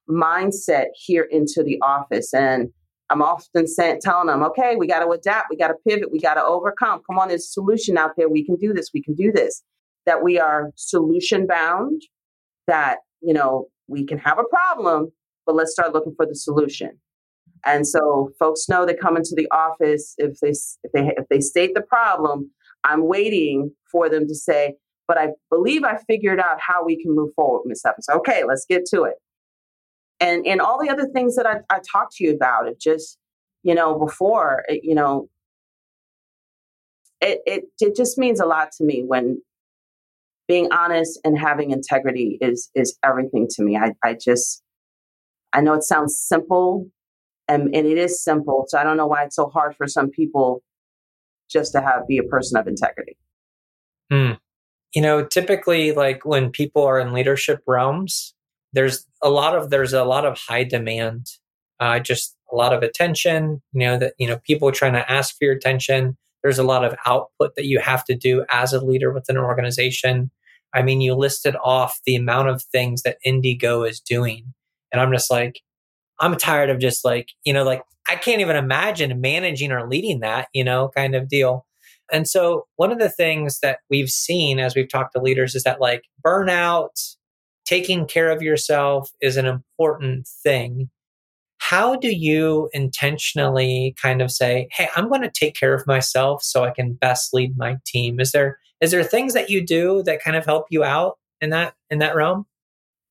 mindset 0.08 0.86
here 0.94 1.22
into 1.22 1.62
the 1.62 1.78
office. 1.82 2.34
And 2.34 2.70
I'm 3.10 3.22
often 3.22 3.66
saying, 3.66 4.00
telling 4.02 4.26
them, 4.26 4.42
okay, 4.42 4.74
we 4.76 4.86
got 4.86 5.00
to 5.04 5.10
adapt, 5.10 5.48
we 5.50 5.56
got 5.56 5.68
to 5.68 5.74
pivot, 5.86 6.10
we 6.10 6.18
got 6.18 6.34
to 6.34 6.44
overcome. 6.44 7.02
Come 7.06 7.18
on, 7.18 7.28
there's 7.28 7.44
a 7.44 7.48
solution 7.48 7.96
out 7.96 8.12
there. 8.16 8.28
We 8.28 8.44
can 8.44 8.56
do 8.56 8.72
this, 8.72 8.90
we 8.92 9.02
can 9.02 9.14
do 9.14 9.32
this. 9.32 9.62
That 10.06 10.22
we 10.22 10.40
are 10.40 10.72
solution 10.74 11.46
bound, 11.46 12.02
that, 12.66 12.98
you 13.20 13.32
know, 13.32 13.68
we 13.86 14.04
can 14.04 14.18
have 14.18 14.38
a 14.38 14.44
problem, 14.44 15.12
but 15.46 15.54
let's 15.54 15.72
start 15.72 15.92
looking 15.92 16.14
for 16.16 16.26
the 16.26 16.34
solution. 16.34 16.98
And 17.64 17.86
so 17.86 18.30
folks 18.38 18.68
know 18.68 18.84
they 18.84 18.94
come 18.94 19.16
into 19.16 19.34
the 19.36 19.48
office 19.50 20.14
if 20.18 20.38
they 20.40 20.50
if 20.50 20.92
they 20.92 21.14
if 21.16 21.28
they 21.30 21.40
state 21.40 21.74
the 21.74 21.82
problem, 21.82 22.50
I'm 22.84 23.06
waiting 23.06 23.72
for 23.90 24.08
them 24.08 24.26
to 24.26 24.34
say, 24.34 24.74
but 25.06 25.16
I 25.16 25.28
believe 25.50 25.84
I 25.84 25.98
figured 26.08 26.40
out 26.40 26.58
how 26.60 26.84
we 26.84 27.00
can 27.00 27.14
move 27.14 27.30
forward, 27.36 27.62
Miss 27.66 27.84
Evans. 27.84 28.08
Okay, 28.10 28.42
let's 28.44 28.66
get 28.68 28.84
to 28.86 29.04
it 29.04 29.14
and 30.22 30.46
and 30.46 30.60
all 30.60 30.80
the 30.80 30.88
other 30.88 31.08
things 31.08 31.34
that 31.36 31.46
I, 31.46 31.56
I 31.68 31.80
talked 31.90 32.14
to 32.16 32.24
you 32.24 32.34
about 32.34 32.68
it 32.68 32.80
just 32.80 33.18
you 33.62 33.74
know 33.74 33.98
before 33.98 34.64
it, 34.68 34.82
you 34.84 34.94
know 34.94 35.28
it, 37.20 37.40
it 37.44 37.64
it 37.80 37.96
just 37.96 38.16
means 38.16 38.40
a 38.40 38.46
lot 38.46 38.70
to 38.78 38.84
me 38.84 39.02
when 39.06 39.42
being 40.48 40.70
honest 40.72 41.20
and 41.24 41.38
having 41.38 41.70
integrity 41.70 42.38
is 42.40 42.70
is 42.74 42.96
everything 43.04 43.48
to 43.56 43.62
me 43.62 43.76
i 43.76 43.92
i 44.04 44.14
just 44.14 44.62
i 45.52 45.60
know 45.60 45.74
it 45.74 45.82
sounds 45.82 46.18
simple 46.18 46.86
and 47.48 47.74
and 47.74 47.86
it 47.86 47.98
is 47.98 48.22
simple 48.22 48.64
so 48.68 48.78
i 48.78 48.84
don't 48.84 48.96
know 48.96 49.06
why 49.06 49.24
it's 49.24 49.36
so 49.36 49.48
hard 49.48 49.74
for 49.76 49.86
some 49.86 50.10
people 50.10 50.62
just 51.50 51.72
to 51.72 51.80
have 51.80 52.06
be 52.08 52.16
a 52.16 52.22
person 52.22 52.58
of 52.58 52.66
integrity. 52.66 53.16
Hmm. 54.10 54.32
you 54.94 55.02
know 55.02 55.24
typically 55.24 55.92
like 55.92 56.24
when 56.24 56.50
people 56.50 56.84
are 56.84 57.00
in 57.00 57.12
leadership 57.12 57.62
realms 57.66 58.34
there's 58.72 59.06
a 59.22 59.30
lot 59.30 59.56
of 59.56 59.70
there's 59.70 59.92
a 59.92 60.04
lot 60.04 60.24
of 60.26 60.38
high 60.38 60.64
demand 60.64 61.26
uh, 61.80 61.98
just 61.98 62.36
a 62.52 62.56
lot 62.56 62.72
of 62.72 62.82
attention 62.82 63.62
you 63.72 63.80
know 63.80 63.98
that 63.98 64.14
you 64.18 64.26
know 64.26 64.38
people 64.46 64.70
trying 64.70 64.92
to 64.92 65.10
ask 65.10 65.36
for 65.36 65.44
your 65.44 65.54
attention. 65.54 66.16
There's 66.42 66.58
a 66.58 66.64
lot 66.64 66.84
of 66.84 66.96
output 67.06 67.54
that 67.54 67.66
you 67.66 67.78
have 67.78 68.04
to 68.06 68.16
do 68.16 68.44
as 68.50 68.72
a 68.72 68.84
leader 68.84 69.12
within 69.12 69.36
an 69.36 69.44
organization. 69.44 70.30
I 70.74 70.82
mean 70.82 71.00
you 71.00 71.14
listed 71.14 71.56
off 71.62 72.00
the 72.04 72.16
amount 72.16 72.48
of 72.48 72.62
things 72.62 73.02
that 73.02 73.18
IndyGo 73.26 73.88
is 73.88 74.00
doing 74.00 74.52
and 74.92 75.00
i'm 75.00 75.12
just 75.12 75.30
like 75.30 75.60
i'm 76.20 76.36
tired 76.36 76.70
of 76.70 76.78
just 76.78 77.04
like 77.04 77.30
you 77.44 77.52
know 77.52 77.64
like 77.64 77.82
i 78.08 78.14
can't 78.14 78.40
even 78.40 78.56
imagine 78.56 79.20
managing 79.20 79.72
or 79.72 79.88
leading 79.88 80.20
that 80.20 80.48
you 80.52 80.64
know 80.64 80.90
kind 80.94 81.14
of 81.14 81.28
deal 81.28 81.66
and 82.12 82.28
so 82.28 82.66
one 82.76 82.92
of 82.92 82.98
the 82.98 83.08
things 83.08 83.60
that 83.60 83.78
we've 83.88 84.10
seen 84.10 84.58
as 84.58 84.74
we've 84.74 84.88
talked 84.88 85.14
to 85.14 85.20
leaders 85.20 85.54
is 85.54 85.64
that 85.64 85.80
like 85.80 86.04
burnout 86.24 87.16
taking 87.64 88.06
care 88.06 88.30
of 88.30 88.42
yourself 88.42 89.10
is 89.20 89.36
an 89.36 89.46
important 89.46 90.26
thing. 90.26 90.90
How 91.58 91.96
do 91.96 92.14
you 92.14 92.68
intentionally 92.72 93.94
kind 94.02 94.20
of 94.20 94.30
say, 94.30 94.68
"Hey, 94.72 94.88
I'm 94.96 95.08
going 95.08 95.22
to 95.22 95.30
take 95.30 95.54
care 95.54 95.74
of 95.74 95.86
myself 95.86 96.42
so 96.42 96.64
I 96.64 96.70
can 96.70 96.94
best 96.94 97.32
lead 97.32 97.56
my 97.56 97.76
team"? 97.86 98.20
Is 98.20 98.32
there 98.32 98.58
is 98.80 98.90
there 98.90 99.04
things 99.04 99.32
that 99.34 99.48
you 99.48 99.64
do 99.64 100.02
that 100.04 100.22
kind 100.22 100.36
of 100.36 100.44
help 100.44 100.66
you 100.70 100.82
out 100.84 101.18
in 101.40 101.50
that 101.50 101.74
in 101.88 102.00
that 102.00 102.16
realm? 102.16 102.46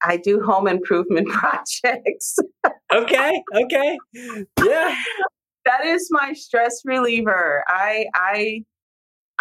I 0.04 0.18
do 0.18 0.42
home 0.42 0.68
improvement 0.68 1.28
projects. 1.30 2.38
okay, 2.94 3.44
okay. 3.64 3.98
Yeah. 4.66 4.96
That 5.66 5.86
is 5.86 6.08
my 6.10 6.34
stress 6.34 6.82
reliever. 6.86 7.64
I 7.68 8.06
I 8.16 8.64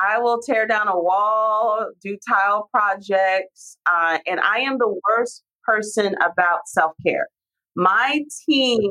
I 0.02 0.18
will 0.18 0.40
tear 0.40 0.66
down 0.66 0.88
a 0.88 0.98
wall, 0.98 1.86
do 2.02 2.16
tile 2.28 2.68
projects, 2.72 3.76
uh, 3.86 4.18
and 4.26 4.40
I 4.40 4.58
am 4.58 4.78
the 4.78 4.94
worst 5.08 5.42
person 5.64 6.14
about 6.16 6.68
self 6.68 6.92
care. 7.06 7.28
My 7.74 8.22
team 8.46 8.90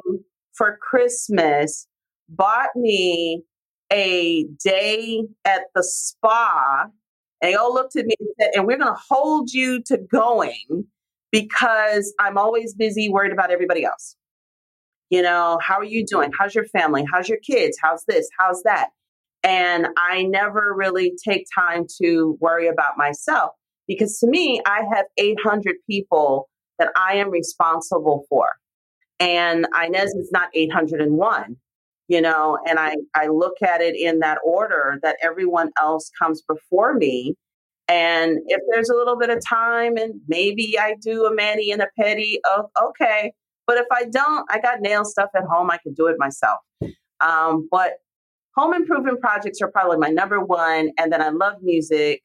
for 0.53 0.77
Christmas 0.81 1.87
bought 2.29 2.75
me 2.75 3.43
a 3.91 4.45
day 4.63 5.23
at 5.45 5.63
the 5.75 5.83
spa. 5.83 6.87
And 7.41 7.51
they 7.51 7.55
all 7.55 7.73
looked 7.73 7.95
at 7.95 8.05
me 8.05 8.15
and 8.19 8.29
said, 8.39 8.51
and 8.55 8.67
we're 8.67 8.77
going 8.77 8.93
to 8.93 9.01
hold 9.09 9.51
you 9.51 9.81
to 9.83 9.97
going 9.97 10.85
because 11.31 12.13
I'm 12.19 12.37
always 12.37 12.73
busy, 12.73 13.09
worried 13.09 13.31
about 13.31 13.51
everybody 13.51 13.85
else. 13.85 14.15
You 15.09 15.21
know, 15.21 15.59
how 15.61 15.75
are 15.75 15.83
you 15.83 16.05
doing? 16.05 16.31
How's 16.37 16.53
your 16.53 16.65
family? 16.65 17.03
How's 17.11 17.27
your 17.27 17.39
kids? 17.39 17.77
How's 17.81 18.03
this? 18.07 18.29
How's 18.37 18.61
that? 18.63 18.89
And 19.43 19.87
I 19.97 20.23
never 20.23 20.73
really 20.75 21.13
take 21.27 21.45
time 21.53 21.85
to 22.01 22.37
worry 22.39 22.67
about 22.67 22.97
myself 22.97 23.51
because 23.87 24.19
to 24.19 24.27
me, 24.27 24.61
I 24.65 24.81
have 24.93 25.05
800 25.17 25.77
people 25.89 26.49
that 26.77 26.91
I 26.95 27.15
am 27.15 27.29
responsible 27.29 28.25
for. 28.29 28.49
And 29.19 29.67
Inez 29.75 30.11
is 30.11 30.29
not 30.31 30.49
801, 30.53 31.57
you 32.07 32.21
know, 32.21 32.57
and 32.65 32.79
I, 32.79 32.95
I 33.15 33.27
look 33.27 33.61
at 33.61 33.81
it 33.81 33.95
in 33.97 34.19
that 34.19 34.37
order 34.45 34.99
that 35.03 35.17
everyone 35.21 35.71
else 35.77 36.09
comes 36.21 36.41
before 36.41 36.93
me. 36.93 37.35
And 37.89 38.37
if 38.45 38.61
there's 38.71 38.89
a 38.89 38.95
little 38.95 39.17
bit 39.17 39.31
of 39.31 39.43
time 39.43 39.97
and 39.97 40.21
maybe 40.27 40.77
I 40.79 40.95
do 41.01 41.25
a 41.25 41.33
mani 41.33 41.71
and 41.71 41.81
a 41.81 41.87
pedi, 41.99 42.35
oh, 42.45 42.67
okay. 42.89 43.33
But 43.65 43.77
if 43.77 43.87
I 43.91 44.05
don't, 44.05 44.45
I 44.51 44.59
got 44.59 44.79
nail 44.79 45.03
stuff 45.03 45.29
at 45.35 45.43
home, 45.43 45.71
I 45.71 45.77
can 45.77 45.93
do 45.93 46.05
it 46.05 46.15
myself. 46.19 46.59
Um, 47.19 47.67
but 47.71 47.93
home 48.55 48.75
improvement 48.75 49.19
projects 49.19 49.59
are 49.61 49.71
probably 49.71 49.97
my 49.97 50.09
number 50.09 50.39
one. 50.39 50.91
And 50.99 51.11
then 51.11 51.21
I 51.21 51.29
love 51.29 51.55
music 51.63 52.21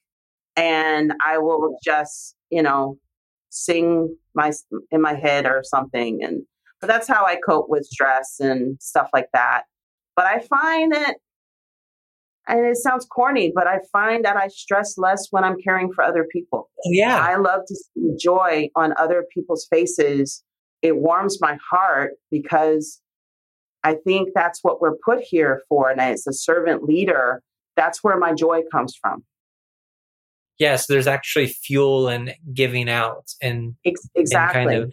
and 0.55 1.15
I 1.25 1.39
will 1.39 1.79
just, 1.83 2.37
you 2.51 2.63
know, 2.63 2.99
sing 3.49 4.15
my 4.35 4.53
in 4.91 5.01
my 5.01 5.15
head 5.15 5.47
or 5.47 5.63
something. 5.65 6.23
And 6.23 6.43
but 6.81 6.89
that's 6.89 7.09
how 7.09 7.25
I 7.25 7.37
cope 7.37 7.71
with 7.71 7.87
stress 7.87 8.37
and 8.39 8.77
stuff 8.83 9.09
like 9.15 9.29
that. 9.33 9.63
But 10.17 10.27
I 10.27 10.41
find 10.41 10.93
that 10.93 11.17
and 12.47 12.67
it 12.67 12.77
sounds 12.77 13.07
corny, 13.07 13.53
but 13.55 13.67
I 13.67 13.79
find 13.91 14.25
that 14.25 14.37
I 14.37 14.49
stress 14.49 14.99
less 14.99 15.29
when 15.31 15.45
I'm 15.45 15.57
caring 15.59 15.93
for 15.93 16.05
other 16.05 16.27
people. 16.31 16.69
Oh, 16.79 16.91
yeah. 16.91 17.19
I 17.19 17.37
love 17.37 17.63
to 17.67 17.75
see 17.75 18.01
the 18.01 18.19
joy 18.21 18.69
on 18.77 18.93
other 18.99 19.25
people's 19.33 19.67
faces. 19.71 20.45
It 20.83 20.97
warms 20.97 21.41
my 21.41 21.59
heart 21.71 22.13
because 22.31 23.01
I 23.83 23.95
think 24.05 24.31
that's 24.35 24.61
what 24.63 24.81
we're 24.81 24.97
put 25.05 25.21
here 25.21 25.63
for. 25.69 25.91
And 25.91 26.01
as 26.01 26.27
a 26.27 26.33
servant 26.33 26.85
leader, 26.85 27.43
that's 27.77 28.05
where 28.05 28.19
my 28.19 28.35
joy 28.35 28.61
comes 28.71 28.95
from. 29.01 29.25
Yes, 30.59 30.87
there's 30.87 31.07
actually 31.07 31.49
fuel 31.49 32.09
in 32.09 32.33
giving 32.53 32.89
out 32.89 33.25
and 33.43 33.75
exactly 33.85 34.61
and 34.61 34.71
kind 34.71 34.83
of 34.85 34.93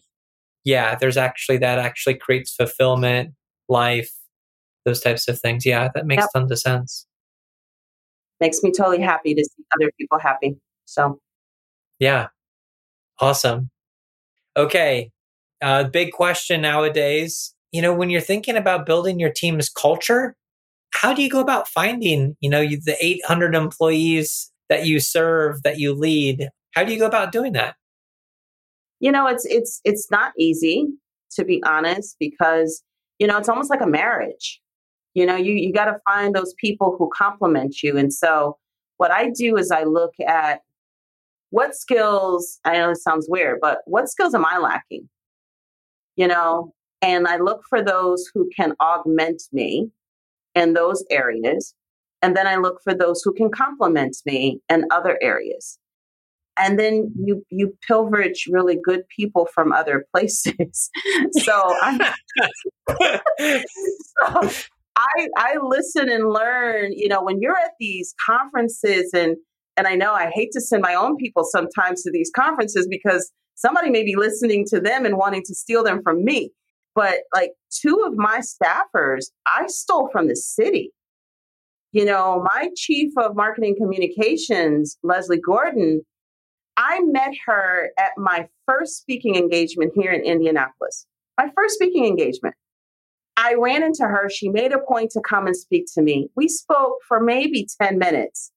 yeah, 0.63 0.95
there's 0.95 1.17
actually 1.17 1.57
that 1.57 1.79
actually 1.79 2.15
creates 2.15 2.53
fulfillment, 2.53 3.33
life, 3.67 4.11
those 4.85 5.01
types 5.01 5.27
of 5.27 5.39
things. 5.39 5.65
Yeah, 5.65 5.89
that 5.93 6.05
makes 6.05 6.21
yep. 6.21 6.29
tons 6.33 6.51
of 6.51 6.59
sense. 6.59 7.05
Makes 8.41 8.61
me 8.63 8.71
totally 8.71 9.01
happy 9.01 9.33
to 9.33 9.43
see 9.43 9.63
other 9.79 9.91
people 9.97 10.19
happy. 10.19 10.57
So, 10.85 11.19
yeah, 11.99 12.27
awesome. 13.19 13.69
Okay, 14.57 15.11
uh, 15.61 15.85
big 15.85 16.11
question 16.11 16.61
nowadays. 16.61 17.53
You 17.71 17.81
know, 17.81 17.93
when 17.93 18.09
you're 18.09 18.19
thinking 18.19 18.57
about 18.57 18.85
building 18.85 19.19
your 19.19 19.31
team's 19.31 19.69
culture, 19.69 20.35
how 20.93 21.13
do 21.13 21.21
you 21.23 21.29
go 21.29 21.39
about 21.39 21.69
finding, 21.69 22.35
you 22.41 22.49
know, 22.49 22.61
the 22.61 22.97
800 22.99 23.55
employees 23.55 24.51
that 24.67 24.85
you 24.85 24.99
serve, 24.99 25.63
that 25.63 25.79
you 25.79 25.93
lead? 25.93 26.49
How 26.71 26.83
do 26.83 26.91
you 26.91 26.99
go 26.99 27.05
about 27.05 27.31
doing 27.31 27.53
that? 27.53 27.75
You 28.99 29.11
know, 29.11 29.27
it's 29.27 29.45
it's 29.45 29.79
it's 29.83 30.11
not 30.11 30.33
easy 30.37 30.87
to 31.31 31.45
be 31.45 31.63
honest 31.63 32.17
because 32.19 32.83
you 33.21 33.27
know, 33.27 33.37
it's 33.37 33.49
almost 33.49 33.69
like 33.69 33.81
a 33.81 33.87
marriage. 33.87 34.59
You 35.13 35.25
know, 35.25 35.35
you 35.35 35.53
you 35.53 35.73
got 35.73 35.85
to 35.85 35.97
find 36.07 36.33
those 36.33 36.53
people 36.55 36.95
who 36.97 37.09
complement 37.15 37.83
you. 37.83 37.97
And 37.97 38.13
so 38.13 38.57
what 38.97 39.11
I 39.11 39.29
do 39.29 39.57
is 39.57 39.71
I 39.71 39.83
look 39.83 40.13
at 40.25 40.61
what 41.49 41.75
skills, 41.75 42.59
I 42.63 42.77
know 42.77 42.89
this 42.89 43.03
sounds 43.03 43.27
weird, 43.29 43.59
but 43.61 43.79
what 43.85 44.09
skills 44.09 44.33
am 44.33 44.45
I 44.45 44.57
lacking? 44.57 45.09
You 46.15 46.27
know, 46.27 46.73
and 47.01 47.27
I 47.27 47.37
look 47.37 47.63
for 47.69 47.83
those 47.83 48.29
who 48.33 48.49
can 48.55 48.73
augment 48.81 49.41
me 49.51 49.89
in 50.55 50.73
those 50.73 51.03
areas. 51.09 51.73
And 52.21 52.37
then 52.37 52.47
I 52.47 52.55
look 52.55 52.81
for 52.83 52.93
those 52.93 53.21
who 53.23 53.33
can 53.33 53.49
complement 53.49 54.17
me 54.25 54.61
in 54.69 54.85
other 54.91 55.17
areas. 55.21 55.77
And 56.57 56.79
then 56.79 57.11
you 57.17 57.43
you 57.49 57.75
pilferage 57.89 58.41
really 58.49 58.77
good 58.81 59.07
people 59.07 59.47
from 59.53 59.71
other 59.71 60.05
places. 60.13 60.89
so, 61.39 61.75
so 64.21 64.49
I 65.01 65.27
I 65.37 65.57
listen 65.61 66.09
and 66.09 66.29
learn, 66.29 66.91
you 66.93 67.07
know, 67.07 67.23
when 67.23 67.39
you're 67.41 67.57
at 67.57 67.73
these 67.79 68.13
conferences 68.25 69.11
and 69.13 69.37
and 69.77 69.87
I 69.87 69.95
know 69.95 70.13
I 70.13 70.29
hate 70.29 70.51
to 70.53 70.61
send 70.61 70.81
my 70.81 70.93
own 70.93 71.17
people 71.17 71.43
sometimes 71.43 72.03
to 72.03 72.11
these 72.11 72.31
conferences 72.35 72.87
because 72.89 73.31
somebody 73.55 73.89
may 73.89 74.03
be 74.03 74.15
listening 74.15 74.65
to 74.69 74.79
them 74.79 75.05
and 75.05 75.17
wanting 75.17 75.43
to 75.45 75.55
steal 75.55 75.83
them 75.83 76.01
from 76.03 76.23
me. 76.23 76.51
But 76.93 77.19
like 77.33 77.51
two 77.71 78.03
of 78.05 78.13
my 78.15 78.41
staffers, 78.41 79.27
I 79.47 79.67
stole 79.67 80.09
from 80.11 80.27
the 80.27 80.35
city. 80.35 80.91
You 81.93 82.05
know, 82.05 82.45
my 82.53 82.69
chief 82.75 83.11
of 83.17 83.35
marketing 83.35 83.75
communications, 83.77 84.97
Leslie 85.03 85.39
Gordon, 85.39 86.01
I 86.77 86.99
met 87.01 87.33
her 87.45 87.91
at 87.97 88.11
my 88.17 88.47
first 88.67 88.97
speaking 88.97 89.35
engagement 89.35 89.93
here 89.95 90.11
in 90.11 90.21
Indianapolis. 90.21 91.05
My 91.37 91.49
first 91.55 91.75
speaking 91.75 92.05
engagement. 92.05 92.55
I 93.43 93.55
ran 93.55 93.81
into 93.81 94.03
her. 94.03 94.29
She 94.29 94.49
made 94.49 94.71
a 94.71 94.77
point 94.77 95.09
to 95.11 95.21
come 95.27 95.47
and 95.47 95.57
speak 95.57 95.85
to 95.95 96.03
me. 96.03 96.29
We 96.35 96.47
spoke 96.47 96.97
for 97.07 97.19
maybe 97.19 97.67
10 97.81 97.97
minutes. 97.97 98.51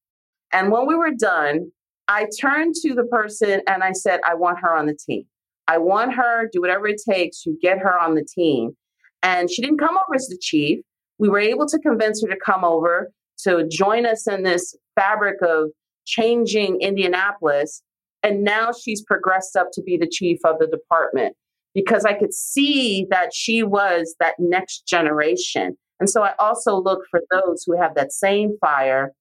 And 0.52 0.70
when 0.70 0.86
we 0.86 0.94
were 0.94 1.12
done, 1.18 1.70
I 2.06 2.26
turned 2.38 2.74
to 2.82 2.92
the 2.92 3.04
person 3.04 3.62
and 3.66 3.82
I 3.82 3.92
said, 3.92 4.20
I 4.26 4.34
want 4.34 4.58
her 4.60 4.76
on 4.76 4.84
the 4.84 4.94
team. 4.94 5.24
I 5.66 5.78
want 5.78 6.12
her, 6.12 6.50
do 6.52 6.60
whatever 6.60 6.86
it 6.86 7.00
takes 7.08 7.42
to 7.44 7.56
get 7.62 7.78
her 7.78 7.98
on 7.98 8.14
the 8.14 8.26
team. 8.26 8.76
And 9.22 9.50
she 9.50 9.62
didn't 9.62 9.78
come 9.78 9.96
over 9.96 10.16
as 10.16 10.26
the 10.26 10.36
chief. 10.38 10.80
We 11.18 11.30
were 11.30 11.38
able 11.38 11.66
to 11.66 11.78
convince 11.78 12.22
her 12.22 12.28
to 12.28 12.36
come 12.44 12.62
over 12.62 13.10
to 13.44 13.66
join 13.66 14.04
us 14.04 14.26
in 14.26 14.42
this 14.42 14.76
fabric 14.96 15.40
of 15.40 15.70
changing 16.04 16.82
Indianapolis. 16.82 17.82
And 18.22 18.44
now 18.44 18.72
she's 18.72 19.02
progressed 19.02 19.56
up 19.56 19.68
to 19.72 19.82
be 19.82 19.96
the 19.96 20.10
chief 20.12 20.40
of 20.44 20.58
the 20.58 20.66
department 20.66 21.36
because 21.74 22.04
I 22.04 22.14
could 22.14 22.32
see 22.32 23.06
that 23.10 23.34
she 23.34 23.62
was 23.62 24.14
that 24.20 24.34
next 24.38 24.86
generation. 24.86 25.76
And 26.00 26.08
so 26.08 26.22
I 26.22 26.32
also 26.38 26.76
look 26.76 27.00
for 27.10 27.20
those 27.30 27.64
who 27.66 27.76
have 27.80 27.94
that 27.94 28.12
same 28.12 28.56
fire 28.60 29.12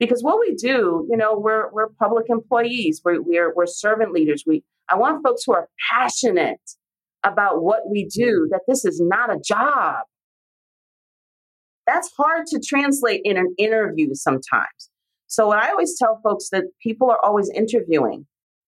because 0.00 0.22
what 0.22 0.40
we 0.40 0.54
do, 0.54 1.06
you 1.08 1.16
know, 1.16 1.38
we're 1.38 1.70
we're 1.72 1.88
public 2.00 2.26
employees, 2.28 3.00
we're 3.04 3.22
we're, 3.22 3.54
we're 3.54 3.66
servant 3.66 4.12
leaders. 4.12 4.44
We 4.46 4.64
I 4.88 4.96
want 4.96 5.24
folks 5.24 5.44
who 5.46 5.54
are 5.54 5.68
passionate 5.92 6.60
about 7.24 7.62
what 7.62 7.88
we 7.88 8.04
do, 8.04 8.48
that 8.50 8.62
this 8.68 8.84
is 8.84 9.00
not 9.00 9.32
a 9.32 9.40
job. 9.40 10.02
That's 11.86 12.10
hard 12.16 12.46
to 12.48 12.60
translate 12.60 13.22
in 13.24 13.36
an 13.36 13.54
interview 13.58 14.08
sometimes. 14.14 14.90
So 15.26 15.46
what 15.46 15.58
I 15.58 15.70
always 15.70 15.96
tell 15.98 16.20
folks 16.22 16.48
that 16.50 16.64
people 16.82 17.10
are 17.10 17.18
always 17.22 17.50
interviewing 17.54 18.26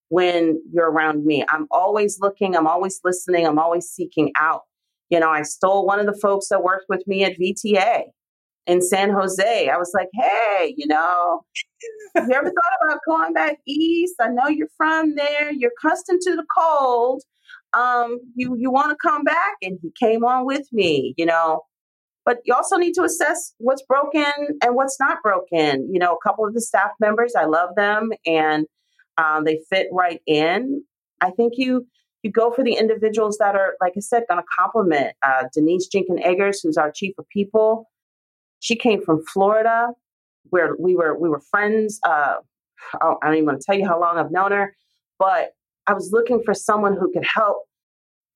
when 0.09 0.61
you're 0.73 0.91
around 0.91 1.25
me. 1.25 1.45
I'm 1.49 1.67
always 1.71 2.19
looking, 2.21 2.57
I'm 2.57 2.67
always 2.67 3.01
listening, 3.05 3.47
I'm 3.47 3.59
always 3.59 3.87
seeking 3.87 4.33
out. 4.37 4.63
You 5.09 5.21
know, 5.21 5.31
I 5.31 5.43
stole 5.43 5.87
one 5.87 6.01
of 6.01 6.07
the 6.07 6.19
folks 6.21 6.49
that 6.49 6.63
worked 6.63 6.87
with 6.89 7.07
me 7.07 7.25
at 7.25 7.39
VTA 7.39 8.05
in 8.67 8.83
San 8.83 9.11
Jose. 9.11 9.69
I 9.69 9.77
was 9.77 9.93
like, 9.95 10.09
hey, 10.15 10.75
you 10.77 10.87
know, 10.87 11.45
you 12.17 12.33
ever 12.33 12.49
thought 12.51 12.89
about 12.89 13.01
going 13.07 13.33
back 13.33 13.59
east? 13.67 14.15
I 14.21 14.29
know 14.29 14.49
you're 14.49 14.69
from 14.77 15.15
there. 15.15 15.53
You're 15.53 15.73
accustomed 15.79 16.21
to 16.23 16.37
the 16.37 16.45
cold. 16.57 17.23
Um, 17.73 18.19
you 18.35 18.57
you 18.59 18.71
want 18.71 18.91
to 18.91 18.97
come 18.97 19.23
back? 19.23 19.57
And 19.63 19.79
he 19.83 19.93
came 20.01 20.25
on 20.25 20.47
with 20.47 20.67
me, 20.73 21.15
you 21.17 21.27
know. 21.27 21.63
But 22.25 22.39
you 22.45 22.55
also 22.55 22.77
need 22.77 22.95
to 22.95 23.05
assess 23.05 23.55
what's 23.59 23.83
broken 23.83 24.59
and 24.63 24.75
what's 24.75 24.99
not 24.99 25.19
broken. 25.23 25.89
You 25.93 26.01
know, 26.01 26.15
a 26.15 26.29
couple 26.29 26.45
of 26.45 26.55
the 26.55 26.61
staff 26.61 26.91
members, 26.99 27.35
I 27.37 27.45
love 27.45 27.71
them 27.77 28.11
and 28.27 28.67
um, 29.19 29.45
they 29.45 29.61
fit 29.71 29.89
right 29.93 30.21
in. 30.27 30.83
I 31.21 31.31
think 31.31 31.55
you 31.57 31.87
you 32.23 32.33
go 32.33 32.51
for 32.51 32.65
the 32.65 32.75
individuals 32.75 33.39
that 33.39 33.55
are, 33.55 33.75
like 33.81 33.93
I 33.97 34.01
said, 34.01 34.25
going 34.29 34.41
to 34.41 34.47
complement 34.59 35.15
uh, 35.23 35.45
Denise 35.55 35.87
Jenkins 35.87 36.21
Eggers, 36.25 36.61
who's 36.61 36.77
our 36.77 36.91
chief 36.91 37.15
of 37.19 37.29
people. 37.29 37.89
She 38.59 38.75
came 38.75 39.01
from 39.03 39.23
Florida, 39.33 39.89
where 40.51 40.75
we 40.79 40.97
were 40.97 41.19
we 41.19 41.29
were 41.29 41.41
friends. 41.51 42.01
Uh, 42.05 42.37
I 43.01 43.15
don't 43.23 43.35
even 43.35 43.47
want 43.47 43.61
to 43.61 43.65
tell 43.65 43.79
you 43.79 43.87
how 43.87 44.01
long 44.01 44.19
I've 44.19 44.33
known 44.33 44.53
her, 44.53 44.75
but 45.19 45.51
I 45.87 45.93
was 45.93 46.11
looking 46.13 46.43
for 46.45 46.53
someone 46.53 46.97
who 46.97 47.13
could 47.13 47.25
help 47.25 47.59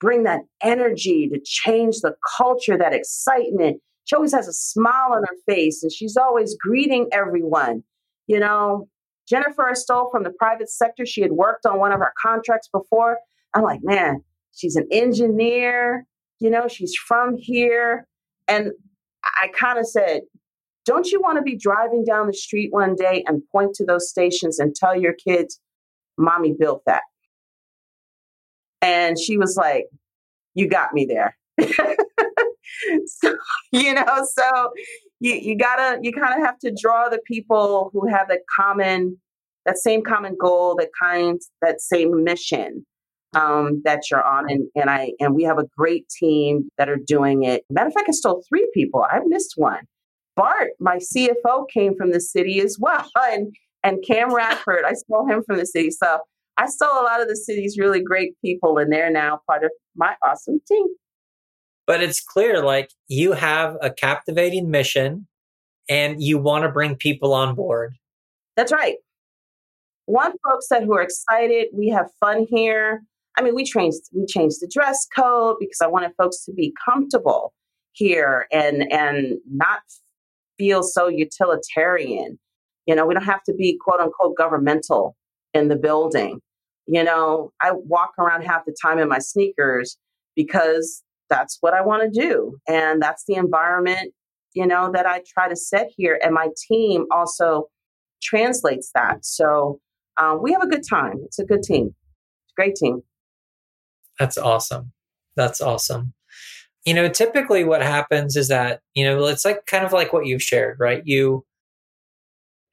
bring 0.00 0.22
that 0.22 0.40
energy 0.62 1.28
to 1.28 1.40
change 1.44 1.96
the 2.00 2.14
culture, 2.36 2.78
that 2.78 2.94
excitement. 2.94 3.80
She 4.04 4.16
always 4.16 4.32
has 4.32 4.48
a 4.48 4.52
smile 4.52 5.12
on 5.12 5.22
her 5.22 5.36
face, 5.46 5.82
and 5.82 5.92
she's 5.92 6.16
always 6.16 6.56
greeting 6.56 7.08
everyone. 7.12 7.82
You 8.26 8.38
know, 8.40 8.88
Jennifer 9.30 9.70
stole 9.74 10.10
from 10.10 10.24
the 10.24 10.30
private 10.30 10.68
sector. 10.68 11.06
She 11.06 11.22
had 11.22 11.30
worked 11.30 11.64
on 11.64 11.78
one 11.78 11.92
of 11.92 12.00
our 12.00 12.12
contracts 12.20 12.68
before. 12.68 13.18
I'm 13.54 13.62
like, 13.62 13.80
man, 13.82 14.24
she's 14.52 14.74
an 14.74 14.88
engineer. 14.90 16.04
You 16.40 16.50
know, 16.50 16.66
she's 16.66 16.94
from 16.96 17.36
here. 17.36 18.08
And 18.48 18.72
I 19.40 19.48
kind 19.48 19.78
of 19.78 19.86
said, 19.86 20.22
don't 20.84 21.06
you 21.06 21.20
want 21.20 21.38
to 21.38 21.42
be 21.42 21.56
driving 21.56 22.04
down 22.04 22.26
the 22.26 22.34
street 22.34 22.72
one 22.72 22.96
day 22.96 23.22
and 23.26 23.42
point 23.52 23.74
to 23.74 23.84
those 23.84 24.08
stations 24.08 24.58
and 24.58 24.74
tell 24.74 24.98
your 24.98 25.12
kids, 25.12 25.60
mommy 26.18 26.52
built 26.58 26.82
that? 26.86 27.02
And 28.82 29.18
she 29.18 29.36
was 29.38 29.56
like, 29.56 29.84
you 30.54 30.68
got 30.68 30.92
me 30.92 31.06
there. 31.06 31.36
so, 33.06 33.36
you 33.70 33.94
know, 33.94 34.26
so 34.34 34.72
you, 35.20 35.34
you 35.34 35.56
gotta, 35.56 35.98
you 36.02 36.12
kind 36.12 36.34
of 36.34 36.44
have 36.44 36.58
to 36.60 36.74
draw 36.78 37.08
the 37.08 37.20
people 37.26 37.90
who 37.92 38.08
have 38.08 38.28
that 38.28 38.40
common, 38.54 39.18
that 39.66 39.78
same 39.78 40.02
common 40.02 40.36
goal, 40.38 40.74
that 40.76 40.90
kind, 41.00 41.40
that 41.62 41.80
same 41.80 42.24
mission 42.24 42.84
um, 43.34 43.82
that 43.84 44.10
you're 44.10 44.22
on. 44.22 44.50
And, 44.50 44.68
and 44.74 44.90
I, 44.90 45.12
and 45.20 45.34
we 45.34 45.44
have 45.44 45.58
a 45.58 45.66
great 45.76 46.08
team 46.08 46.70
that 46.78 46.88
are 46.88 46.96
doing 46.96 47.44
it. 47.44 47.64
Matter 47.70 47.88
of 47.88 47.94
fact, 47.94 48.08
I 48.08 48.12
stole 48.12 48.42
three 48.48 48.68
people. 48.74 49.06
I 49.08 49.20
missed 49.26 49.54
one. 49.56 49.84
Bart, 50.36 50.70
my 50.80 50.96
CFO, 50.96 51.68
came 51.72 51.94
from 51.96 52.12
the 52.12 52.20
city 52.20 52.60
as 52.60 52.78
well. 52.80 53.08
And, 53.16 53.54
and 53.82 53.98
Cam 54.06 54.34
Radford, 54.34 54.84
I 54.86 54.94
stole 54.94 55.26
him 55.26 55.42
from 55.46 55.58
the 55.58 55.66
city. 55.66 55.90
So 55.90 56.20
I 56.56 56.66
stole 56.66 57.00
a 57.00 57.04
lot 57.04 57.22
of 57.22 57.28
the 57.28 57.36
city's 57.36 57.78
really 57.78 58.02
great 58.02 58.34
people, 58.44 58.78
and 58.78 58.92
they're 58.92 59.10
now 59.10 59.40
part 59.46 59.64
of 59.64 59.70
my 59.96 60.14
awesome 60.24 60.60
team. 60.66 60.86
But 61.86 62.02
it's 62.02 62.20
clear, 62.20 62.64
like 62.64 62.90
you 63.08 63.32
have 63.32 63.76
a 63.80 63.90
captivating 63.90 64.70
mission 64.70 65.26
and 65.88 66.22
you 66.22 66.38
want 66.38 66.64
to 66.64 66.70
bring 66.70 66.94
people 66.94 67.34
on 67.34 67.54
board. 67.54 67.94
That's 68.56 68.72
right. 68.72 68.96
One 70.06 70.32
folks 70.48 70.68
that 70.70 70.84
who 70.84 70.94
are 70.94 71.02
excited, 71.02 71.68
we 71.72 71.88
have 71.88 72.06
fun 72.20 72.46
here. 72.48 73.02
I 73.36 73.42
mean, 73.42 73.54
we 73.54 73.64
changed 73.64 74.00
we 74.12 74.26
changed 74.26 74.56
the 74.60 74.70
dress 74.72 75.06
code 75.14 75.56
because 75.58 75.80
I 75.80 75.86
wanted 75.86 76.12
folks 76.16 76.44
to 76.44 76.52
be 76.52 76.74
comfortable 76.84 77.52
here 77.92 78.46
and 78.52 78.90
and 78.92 79.38
not 79.50 79.80
feel 80.58 80.82
so 80.82 81.08
utilitarian. 81.08 82.38
You 82.86 82.94
know, 82.94 83.06
we 83.06 83.14
don't 83.14 83.24
have 83.24 83.42
to 83.44 83.54
be 83.54 83.78
quote 83.80 84.00
unquote 84.00 84.36
governmental 84.36 85.16
in 85.54 85.68
the 85.68 85.76
building. 85.76 86.40
You 86.86 87.04
know, 87.04 87.52
I 87.62 87.72
walk 87.72 88.12
around 88.18 88.42
half 88.42 88.64
the 88.64 88.74
time 88.80 88.98
in 88.98 89.08
my 89.08 89.20
sneakers 89.20 89.96
because 90.34 91.02
that's 91.30 91.58
what 91.60 91.74
I 91.74 91.80
want 91.82 92.02
to 92.02 92.20
do. 92.20 92.58
And 92.68 93.00
that's 93.00 93.24
the 93.26 93.34
environment, 93.34 94.12
you 94.54 94.66
know, 94.66 94.90
that 94.92 95.06
I 95.06 95.22
try 95.26 95.48
to 95.48 95.56
set 95.56 95.88
here. 95.96 96.20
And 96.22 96.34
my 96.34 96.48
team 96.68 97.06
also 97.10 97.68
translates 98.22 98.90
that. 98.94 99.24
So 99.24 99.80
um, 100.18 100.42
we 100.42 100.52
have 100.52 100.62
a 100.62 100.68
good 100.68 100.84
time. 100.88 101.20
It's 101.24 101.38
a 101.38 101.44
good 101.44 101.62
team. 101.62 101.94
It's 102.44 102.52
a 102.52 102.60
great 102.60 102.74
team. 102.76 103.02
That's 104.18 104.36
awesome. 104.36 104.92
That's 105.36 105.60
awesome. 105.60 106.12
You 106.84 106.94
know, 106.94 107.08
typically 107.08 107.64
what 107.64 107.82
happens 107.82 108.36
is 108.36 108.48
that, 108.48 108.80
you 108.94 109.04
know, 109.04 109.24
it's 109.26 109.44
like 109.44 109.66
kind 109.66 109.84
of 109.84 109.92
like 109.92 110.12
what 110.12 110.26
you've 110.26 110.42
shared, 110.42 110.78
right? 110.80 111.02
You 111.04 111.44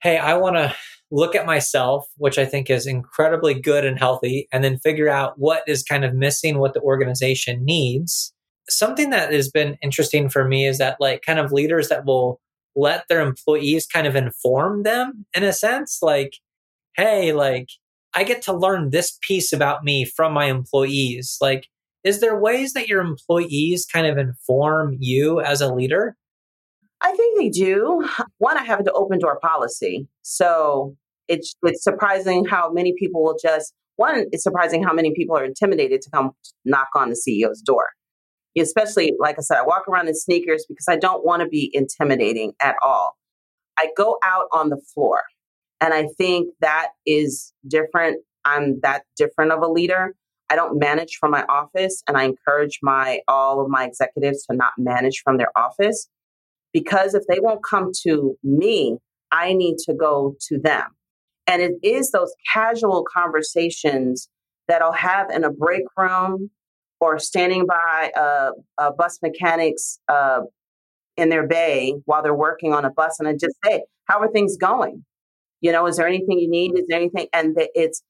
hey, 0.02 0.16
I 0.16 0.34
want 0.34 0.56
to 0.56 0.74
look 1.10 1.34
at 1.34 1.46
myself, 1.46 2.06
which 2.16 2.38
I 2.38 2.44
think 2.44 2.70
is 2.70 2.86
incredibly 2.86 3.54
good 3.54 3.84
and 3.84 3.98
healthy, 3.98 4.46
and 4.52 4.62
then 4.62 4.78
figure 4.78 5.08
out 5.08 5.34
what 5.36 5.62
is 5.66 5.82
kind 5.82 6.04
of 6.04 6.14
missing, 6.14 6.58
what 6.58 6.74
the 6.74 6.80
organization 6.80 7.64
needs. 7.64 8.32
Something 8.68 9.10
that 9.10 9.32
has 9.32 9.50
been 9.50 9.76
interesting 9.82 10.28
for 10.28 10.46
me 10.46 10.66
is 10.66 10.78
that, 10.78 10.96
like, 11.00 11.22
kind 11.22 11.38
of 11.38 11.52
leaders 11.52 11.88
that 11.88 12.04
will 12.04 12.40
let 12.76 13.04
their 13.08 13.20
employees 13.20 13.86
kind 13.86 14.06
of 14.06 14.14
inform 14.14 14.82
them 14.82 15.26
in 15.34 15.42
a 15.42 15.52
sense, 15.52 15.98
like, 16.02 16.34
hey, 16.96 17.32
like, 17.32 17.68
I 18.14 18.24
get 18.24 18.42
to 18.42 18.52
learn 18.52 18.90
this 18.90 19.18
piece 19.22 19.52
about 19.52 19.84
me 19.84 20.04
from 20.04 20.32
my 20.32 20.46
employees. 20.46 21.36
Like, 21.40 21.68
is 22.04 22.20
there 22.20 22.38
ways 22.38 22.72
that 22.72 22.88
your 22.88 23.00
employees 23.00 23.86
kind 23.86 24.06
of 24.06 24.18
inform 24.18 24.96
you 24.98 25.40
as 25.40 25.60
a 25.60 25.72
leader? 25.72 26.16
I 27.00 27.12
think 27.14 27.38
they 27.38 27.48
do. 27.48 28.08
One, 28.38 28.56
I 28.56 28.64
have 28.64 28.80
an 28.80 28.86
open 28.94 29.18
door 29.18 29.38
policy. 29.40 30.08
So 30.22 30.96
it's 31.28 31.54
it's 31.62 31.84
surprising 31.84 32.44
how 32.44 32.70
many 32.72 32.94
people 32.98 33.22
will 33.22 33.38
just 33.40 33.72
one, 33.96 34.26
it's 34.30 34.44
surprising 34.44 34.82
how 34.82 34.92
many 34.92 35.12
people 35.14 35.36
are 35.36 35.44
intimidated 35.44 36.00
to 36.02 36.10
come 36.10 36.30
knock 36.64 36.88
on 36.94 37.10
the 37.10 37.16
CEO's 37.16 37.60
door. 37.60 37.84
Especially, 38.60 39.14
like 39.18 39.36
I 39.38 39.42
said, 39.42 39.58
I 39.58 39.62
walk 39.62 39.88
around 39.88 40.08
in 40.08 40.14
sneakers 40.14 40.64
because 40.68 40.86
I 40.88 40.96
don't 40.96 41.24
want 41.24 41.42
to 41.42 41.48
be 41.48 41.70
intimidating 41.72 42.52
at 42.60 42.76
all. 42.82 43.16
I 43.78 43.88
go 43.96 44.18
out 44.24 44.46
on 44.52 44.70
the 44.70 44.80
floor. 44.94 45.22
And 45.80 45.94
I 45.94 46.08
think 46.16 46.48
that 46.60 46.88
is 47.06 47.52
different. 47.66 48.22
I'm 48.44 48.80
that 48.80 49.02
different 49.16 49.52
of 49.52 49.62
a 49.62 49.68
leader. 49.68 50.14
I 50.50 50.56
don't 50.56 50.78
manage 50.78 51.16
from 51.20 51.30
my 51.30 51.44
office 51.48 52.02
and 52.08 52.16
I 52.16 52.24
encourage 52.24 52.78
my 52.82 53.20
all 53.28 53.60
of 53.60 53.68
my 53.68 53.84
executives 53.84 54.44
to 54.46 54.56
not 54.56 54.72
manage 54.78 55.20
from 55.22 55.36
their 55.36 55.56
office 55.56 56.08
because 56.72 57.14
if 57.14 57.24
they 57.28 57.38
won't 57.40 57.62
come 57.62 57.90
to 58.04 58.36
me, 58.42 58.98
I 59.30 59.52
need 59.52 59.76
to 59.86 59.94
go 59.94 60.36
to 60.48 60.58
them. 60.58 60.86
And 61.46 61.62
it 61.62 61.74
is 61.82 62.10
those 62.10 62.32
casual 62.52 63.04
conversations 63.12 64.28
that 64.68 64.82
I'll 64.82 64.92
have 64.92 65.30
in 65.30 65.44
a 65.44 65.50
break 65.50 65.84
room 65.96 66.50
or 67.00 67.18
standing 67.18 67.66
by 67.66 68.10
a, 68.78 68.92
bus 68.92 69.18
mechanics 69.22 69.98
uh, 70.08 70.40
in 71.16 71.28
their 71.28 71.46
bay 71.46 71.94
while 72.04 72.22
they're 72.22 72.34
working 72.34 72.72
on 72.72 72.84
a 72.84 72.90
bus. 72.90 73.18
And 73.18 73.28
I 73.28 73.32
just 73.32 73.56
say, 73.64 73.82
How 74.04 74.20
are 74.20 74.28
things 74.28 74.56
going? 74.56 75.04
You 75.60 75.72
know, 75.72 75.86
is 75.86 75.96
there 75.96 76.06
anything 76.06 76.38
you 76.38 76.48
need? 76.48 76.78
Is 76.78 76.86
there 76.88 76.98
anything? 76.98 77.26
And 77.32 77.56
it's, 77.74 78.02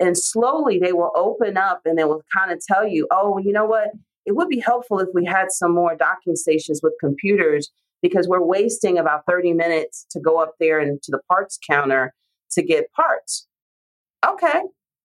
and 0.00 0.16
slowly 0.16 0.78
they 0.78 0.92
will 0.92 1.12
open 1.14 1.56
up 1.56 1.82
and 1.84 1.98
they 1.98 2.04
will 2.04 2.22
kind 2.34 2.50
of 2.50 2.60
tell 2.66 2.86
you, 2.86 3.06
oh, 3.10 3.32
well, 3.32 3.44
you 3.44 3.52
know 3.52 3.66
what? 3.66 3.90
It 4.24 4.32
would 4.32 4.48
be 4.48 4.58
helpful 4.58 4.98
if 5.00 5.08
we 5.12 5.24
had 5.24 5.50
some 5.50 5.74
more 5.74 5.94
docking 5.94 6.34
stations 6.34 6.80
with 6.82 6.94
computers 6.98 7.70
because 8.00 8.26
we're 8.26 8.42
wasting 8.42 8.98
about 8.98 9.22
30 9.28 9.52
minutes 9.52 10.06
to 10.10 10.20
go 10.20 10.38
up 10.38 10.54
there 10.60 10.78
and 10.78 11.02
to 11.02 11.10
the 11.10 11.20
parts 11.28 11.58
counter 11.66 12.14
to 12.52 12.62
get 12.62 12.90
parts. 12.92 13.46
Okay, 14.26 14.62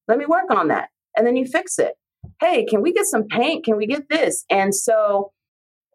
let 0.08 0.17
me 0.17 0.25
work 0.25 0.52
on 0.52 0.69
that. 0.69 0.89
And 1.17 1.28
then 1.28 1.36
you 1.36 1.45
fix 1.45 1.80
it. 1.80 1.95
Hey, 2.41 2.65
can 2.65 2.82
we 2.82 2.93
get 2.93 3.05
some 3.05 3.27
paint? 3.27 3.65
Can 3.65 3.77
we 3.77 3.86
get 3.86 4.10
this? 4.10 4.45
And 4.49 4.73
so, 4.73 5.32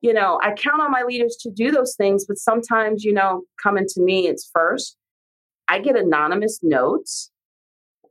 you 0.03 0.13
know, 0.13 0.39
I 0.43 0.53
count 0.53 0.83
on 0.83 0.91
my 0.91 1.03
leaders 1.03 1.37
to 1.41 1.51
do 1.51 1.71
those 1.71 1.95
things, 1.97 2.25
but 2.27 2.39
sometimes, 2.39 3.05
you 3.05 3.13
know, 3.13 3.43
coming 3.63 3.87
to 3.89 4.01
me, 4.03 4.29
it's 4.29 4.51
first. 4.53 4.97
I 5.69 5.79
get 5.79 5.97
anonymous 5.97 6.61
notes. 6.63 7.31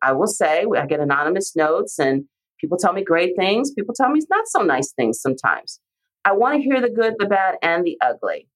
I 0.02 0.12
will 0.14 0.28
say, 0.28 0.66
I 0.78 0.86
get 0.86 1.00
anonymous 1.00 1.56
notes, 1.56 2.00
and 2.00 2.26
people 2.60 2.78
tell 2.78 2.94
me 2.94 3.04
great 3.04 3.36
things. 3.38 3.72
People 3.72 3.94
tell 3.96 4.10
me 4.10 4.18
it's 4.18 4.30
not 4.30 4.48
so 4.48 4.62
nice 4.62 4.92
things 4.92 5.22
sometimes. 5.22 5.80
I 6.26 6.34
want 6.34 6.56
to 6.56 6.62
hear 6.62 6.82
the 6.82 6.90
good, 6.90 7.16
the 7.20 7.26
bad, 7.26 7.56
and 7.62 7.84
the 7.84 7.98
ugly 8.02 8.48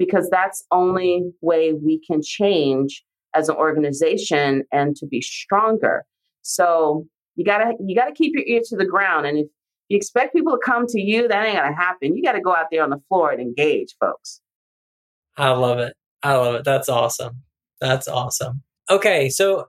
because 0.00 0.30
that's 0.30 0.64
only 0.72 1.30
way 1.42 1.74
we 1.74 2.00
can 2.00 2.22
change 2.22 3.04
as 3.34 3.50
an 3.50 3.56
organization 3.56 4.64
and 4.72 4.96
to 4.96 5.06
be 5.06 5.20
stronger. 5.20 6.06
So 6.40 7.06
you 7.40 7.46
gotta 7.46 7.72
you 7.80 7.96
gotta 7.96 8.12
keep 8.12 8.34
your 8.34 8.44
ear 8.44 8.60
to 8.66 8.76
the 8.76 8.84
ground, 8.84 9.24
and 9.24 9.38
if 9.38 9.46
you 9.88 9.96
expect 9.96 10.34
people 10.34 10.52
to 10.52 10.58
come 10.62 10.86
to 10.88 11.00
you, 11.00 11.26
that 11.26 11.46
ain't 11.46 11.56
gonna 11.56 11.74
happen. 11.74 12.14
You 12.14 12.22
got 12.22 12.32
to 12.32 12.40
go 12.42 12.54
out 12.54 12.66
there 12.70 12.84
on 12.84 12.90
the 12.90 13.00
floor 13.08 13.30
and 13.30 13.40
engage, 13.40 13.96
folks. 13.98 14.42
I 15.38 15.52
love 15.52 15.78
it. 15.78 15.94
I 16.22 16.34
love 16.34 16.56
it. 16.56 16.64
That's 16.64 16.90
awesome. 16.90 17.42
That's 17.80 18.08
awesome. 18.08 18.62
Okay, 18.90 19.30
so 19.30 19.68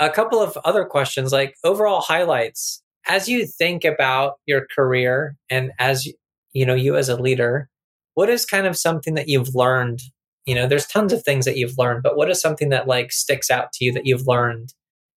a 0.00 0.10
couple 0.10 0.40
of 0.40 0.58
other 0.64 0.84
questions 0.84 1.30
like 1.30 1.54
overall 1.62 2.00
highlights 2.00 2.82
as 3.06 3.28
you 3.28 3.46
think 3.46 3.84
about 3.84 4.34
your 4.44 4.66
career 4.74 5.36
and 5.48 5.70
as 5.78 6.08
you 6.52 6.66
know 6.66 6.74
you 6.74 6.96
as 6.96 7.08
a 7.08 7.20
leader 7.20 7.68
what 8.14 8.28
is 8.28 8.44
kind 8.44 8.66
of 8.66 8.76
something 8.76 9.14
that 9.14 9.28
you've 9.28 9.54
learned 9.54 10.00
you 10.46 10.54
know 10.56 10.66
there's 10.66 10.86
tons 10.86 11.12
of 11.12 11.22
things 11.22 11.44
that 11.44 11.56
you've 11.56 11.78
learned 11.78 12.02
but 12.02 12.16
what 12.16 12.28
is 12.28 12.40
something 12.40 12.70
that 12.70 12.88
like 12.88 13.12
sticks 13.12 13.52
out 13.52 13.72
to 13.72 13.84
you 13.84 13.92
that 13.92 14.04
you've 14.04 14.26
learned 14.26 14.74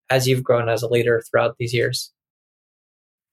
as 0.10 0.28
you've 0.28 0.44
grown 0.44 0.70
as 0.70 0.84
a 0.84 0.88
leader 0.88 1.22
throughout 1.30 1.56
these 1.58 1.74
years? 1.74 2.12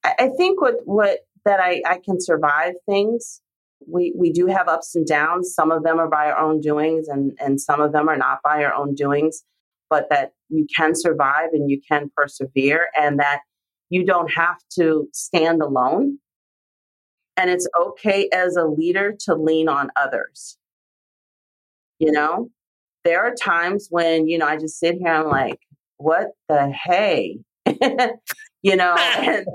I 0.05 0.31
think 0.37 0.61
what 0.61 0.75
what 0.85 1.21
that 1.47 1.61
i 1.61 1.83
i 1.87 1.99
can 2.05 2.21
survive 2.21 2.75
things 2.87 3.41
we 3.87 4.15
we 4.17 4.33
do 4.33 4.47
have 4.47 4.69
ups 4.69 4.95
and 4.95 5.07
downs. 5.07 5.53
Some 5.55 5.71
of 5.71 5.83
them 5.83 5.99
are 5.99 6.09
by 6.09 6.31
our 6.31 6.39
own 6.39 6.61
doings 6.61 7.09
and 7.09 7.33
and 7.41 7.61
some 7.61 7.81
of 7.81 7.93
them 7.93 8.09
are 8.09 8.17
not 8.17 8.41
by 8.43 8.65
our 8.65 8.75
own 8.75 8.95
doings 8.95 9.43
but 9.91 10.09
that 10.11 10.33
you 10.49 10.67
can 10.75 10.95
survive 10.95 11.51
and 11.53 11.71
you 11.71 11.81
can 11.87 12.11
persevere 12.17 12.89
and 12.97 13.21
that 13.21 13.41
you 13.91 14.05
don't 14.05 14.33
have 14.33 14.57
to 14.79 15.07
stand 15.13 15.63
alone. 15.63 16.19
And 17.37 17.51
it's 17.51 17.69
okay 17.79 18.29
as 18.33 18.57
a 18.57 18.65
leader 18.65 19.15
to 19.27 19.35
lean 19.35 19.69
on 19.69 19.91
others. 19.97 20.57
You 21.99 22.13
know 22.13 22.51
there 23.05 23.23
are 23.23 23.35
times 23.35 23.89
when 23.91 24.27
you 24.27 24.39
know 24.39 24.47
i 24.47 24.57
just 24.57 24.79
sit 24.79 24.95
here 24.95 25.09
and 25.09 25.25
I'm 25.25 25.29
like 25.29 25.61
what 25.97 26.29
the 26.49 26.73
hey 26.85 27.39
you 28.63 28.77
know 28.77 28.95
and 29.19 29.47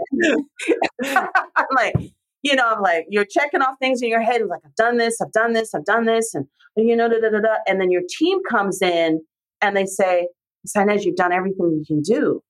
i'm 1.04 1.66
like 1.76 1.96
you 2.42 2.56
know, 2.56 2.70
I'm 2.70 2.82
like, 2.82 3.06
you're 3.10 3.26
checking 3.26 3.62
off 3.62 3.76
things 3.80 4.02
in 4.02 4.10
your 4.10 4.22
head. 4.22 4.42
like, 4.48 4.62
I've 4.66 4.76
done 4.76 4.98
this, 4.98 5.20
I've 5.22 5.32
done 5.32 5.54
this, 5.54 5.74
I've 5.74 5.86
done 5.86 6.06
this. 6.06 6.34
And, 6.34 6.46
you 6.76 6.96
know, 6.96 7.10
da, 7.10 7.20
da, 7.20 7.30
da, 7.30 7.40
da. 7.40 7.56
And 7.68 7.82
then 7.82 7.92
your 7.92 8.04
team 8.18 8.40
comes 8.50 8.82
in 8.82 9.22
and 9.62 9.76
they 9.76 9.86
say, 9.86 10.28
Inez, 10.76 11.06
you've 11.06 11.16
done 11.16 11.34
everything 11.34 11.72
you 11.72 11.84
can 11.86 12.02
do. 12.02 12.42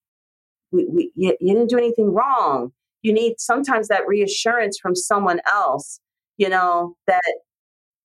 We, 0.71 0.85
we, 0.85 1.11
you, 1.15 1.35
you 1.39 1.53
didn't 1.53 1.69
do 1.69 1.77
anything 1.77 2.13
wrong. 2.13 2.71
You 3.01 3.13
need 3.13 3.35
sometimes 3.39 3.87
that 3.87 4.07
reassurance 4.07 4.77
from 4.79 4.95
someone 4.95 5.39
else, 5.47 5.99
you 6.37 6.49
know, 6.49 6.95
that 7.07 7.21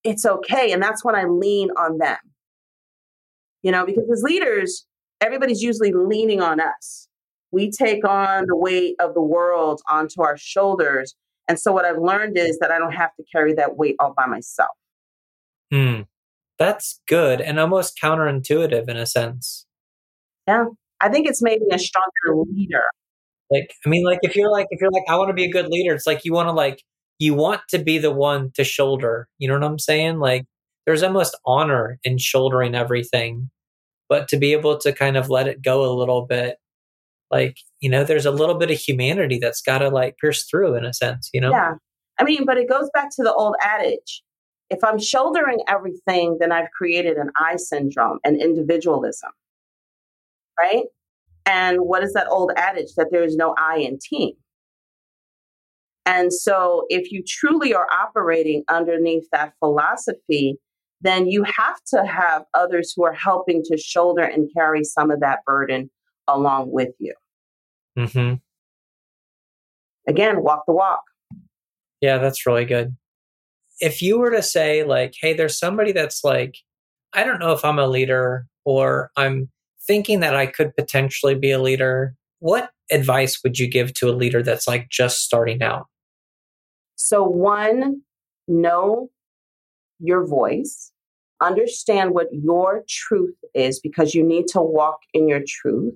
it's 0.05 0.25
okay. 0.25 0.73
And 0.73 0.83
that's 0.83 1.05
when 1.05 1.15
I 1.15 1.25
lean 1.25 1.71
on 1.77 1.99
them. 1.99 2.17
You 3.63 3.73
know, 3.73 3.85
because 3.85 4.05
as 4.11 4.23
leaders, 4.23 4.87
everybody's 5.21 5.63
usually 5.63 5.93
leaning 5.93 6.41
on 6.41 6.61
us. 6.61 7.09
We 7.51 7.71
take 7.71 8.07
on 8.07 8.47
the 8.47 8.57
weight 8.57 8.97
of 9.01 9.15
the 9.15 9.23
world 9.23 9.81
onto 9.89 10.23
our 10.23 10.37
shoulders 10.37 11.15
and 11.49 11.59
so 11.59 11.73
what 11.73 11.85
I've 11.85 11.99
learned 11.99 12.39
is 12.39 12.59
that 12.61 12.71
I 12.71 12.79
don't 12.79 12.93
have 12.93 13.15
to 13.17 13.25
carry 13.31 13.55
that 13.55 13.77
weight 13.77 13.97
all 13.99 14.15
by 14.17 14.27
myself. 14.27 14.71
Hmm. 15.71 16.03
That's 16.59 17.01
good 17.09 17.41
and 17.41 17.59
almost 17.59 17.99
counterintuitive 18.03 18.89
in 18.89 18.97
a 18.97 19.07
sense. 19.07 19.67
Yeah. 20.47 20.67
I 21.01 21.09
think 21.09 21.27
it's 21.27 21.43
maybe 21.43 21.65
a 21.73 21.79
stronger 21.79 22.45
leader. 22.51 22.85
Like, 23.51 23.75
I 23.85 23.89
mean, 23.89 24.05
like 24.05 24.21
if 24.23 24.37
you're 24.37 24.51
like, 24.51 24.69
if 24.71 24.81
you're 24.81 24.91
like, 24.91 25.03
I 25.09 25.17
want 25.17 25.29
to 25.29 25.35
be 25.35 25.45
a 25.45 25.51
good 25.51 25.69
leader, 25.69 25.95
it's 25.95 26.07
like 26.07 26.25
you 26.25 26.33
want 26.33 26.49
to 26.49 26.53
like, 26.53 26.83
you 27.19 27.35
want 27.35 27.61
to 27.71 27.79
be 27.79 27.99
the 27.99 28.13
one 28.13 28.53
to 28.55 28.65
shoulder. 28.65 29.29
You 29.39 29.49
know 29.49 29.55
what 29.55 29.65
I'm 29.65 29.79
saying? 29.79 30.19
Like, 30.19 30.47
there's 30.87 31.03
almost 31.03 31.37
honor 31.45 31.99
in 32.05 32.19
shouldering 32.19 32.75
everything, 32.75 33.51
but 34.09 34.29
to 34.29 34.37
be 34.37 34.53
able 34.53 34.79
to 34.79 34.93
kind 34.93 35.17
of 35.17 35.31
let 35.31 35.49
it 35.49 35.63
go 35.63 35.85
a 35.85 35.95
little 35.95 36.27
bit 36.27 36.57
like 37.31 37.59
you 37.81 37.91
know 37.91 38.05
there's 38.05 38.27
a 38.27 38.31
little 38.31 38.57
bit 38.57 38.71
of 38.71 38.79
humanity 38.79 39.39
that's 39.41 39.61
got 39.61 39.79
to 39.79 39.89
like 39.89 40.17
pierce 40.19 40.45
through 40.45 40.75
in 40.75 40.85
a 40.85 40.93
sense 40.93 41.31
you 41.33 41.41
know? 41.41 41.51
Yeah. 41.51 41.75
I 42.19 42.25
mean 42.25 42.45
but 42.45 42.59
it 42.59 42.69
goes 42.69 42.91
back 42.95 43.09
to 43.17 43.23
the 43.23 43.33
old 43.33 43.57
adage 43.63 44.23
if 44.71 44.83
i'm 44.85 44.99
shouldering 44.99 45.59
everything 45.69 46.37
then 46.41 46.53
i've 46.53 46.71
created 46.71 47.17
an 47.17 47.31
i 47.41 47.57
syndrome 47.57 48.19
and 48.25 48.41
individualism. 48.41 49.31
Right? 50.59 50.85
And 51.47 51.79
what 51.81 52.03
is 52.03 52.13
that 52.13 52.29
old 52.29 52.53
adage? 52.57 52.95
That 52.97 53.09
there 53.11 53.25
is 53.25 53.37
no 53.37 53.55
i 53.59 53.79
in 53.79 53.99
team. 53.99 54.35
And 56.07 56.33
so 56.33 56.85
if 56.89 57.11
you 57.11 57.23
truly 57.27 57.75
are 57.75 57.87
operating 57.91 58.63
underneath 58.69 59.25
that 59.33 59.55
philosophy 59.59 60.59
then 61.05 61.27
you 61.27 61.45
have 61.45 61.83
to 61.89 62.05
have 62.05 62.45
others 62.55 62.95
who 62.97 63.05
are 63.05 63.13
helping 63.13 63.63
to 63.65 63.77
shoulder 63.77 64.23
and 64.23 64.51
carry 64.57 64.83
some 64.83 65.11
of 65.11 65.21
that 65.21 65.41
burden 65.47 65.91
along 66.27 66.73
with 66.73 66.89
you. 66.99 67.15
Mm-hmm. 67.99 68.35
Again, 70.09 70.43
walk 70.43 70.65
the 70.67 70.73
walk. 70.73 71.03
Yeah, 72.01 72.19
that's 72.19 72.47
really 72.47 72.65
good. 72.65 72.97
If 73.81 74.01
you 74.01 74.19
were 74.19 74.31
to 74.31 74.43
say, 74.43 74.83
like, 74.83 75.15
hey, 75.21 75.35
there's 75.35 75.59
somebody 75.59 75.93
that's 75.93 76.25
like, 76.25 76.57
I 77.13 77.23
don't 77.23 77.39
know 77.39 77.53
if 77.53 77.65
I'm 77.65 77.79
a 77.79 77.87
leader 77.87 78.47
or 78.65 79.11
I'm 79.17 79.51
thinking 79.87 80.21
that 80.21 80.35
I 80.35 80.47
could 80.47 80.75
potentially 80.75 81.35
be 81.35 81.51
a 81.51 81.61
leader, 81.61 82.15
what 82.39 82.71
advice 82.91 83.43
would 83.43 83.59
you 83.59 83.69
give 83.69 83.93
to 83.95 84.09
a 84.09 84.13
leader 84.13 84.43
that's 84.43 84.67
like 84.67 84.89
just 84.89 85.21
starting 85.21 85.63
out? 85.63 85.87
So, 86.97 87.23
one, 87.23 88.03
know 88.49 89.11
your 89.99 90.27
voice, 90.27 90.93
understand 91.45 92.13
what 92.13 92.29
your 92.33 92.85
truth 92.89 93.37
is 93.55 93.81
because 93.81 94.15
you 94.15 94.25
need 94.25 94.47
to 94.49 94.61
walk 94.61 94.99
in 95.13 95.29
your 95.29 95.43
truth. 95.47 95.95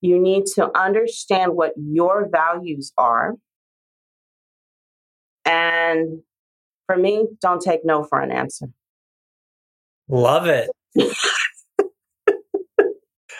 You 0.00 0.18
need 0.18 0.46
to 0.54 0.70
understand 0.78 1.54
what 1.54 1.72
your 1.76 2.28
values 2.30 2.92
are. 2.96 3.34
And 5.44 6.20
for 6.86 6.96
me, 6.96 7.26
don't 7.40 7.60
take 7.60 7.84
no 7.84 8.04
for 8.04 8.20
an 8.20 8.30
answer. 8.30 8.66
Love 10.08 10.46
it. 10.46 10.70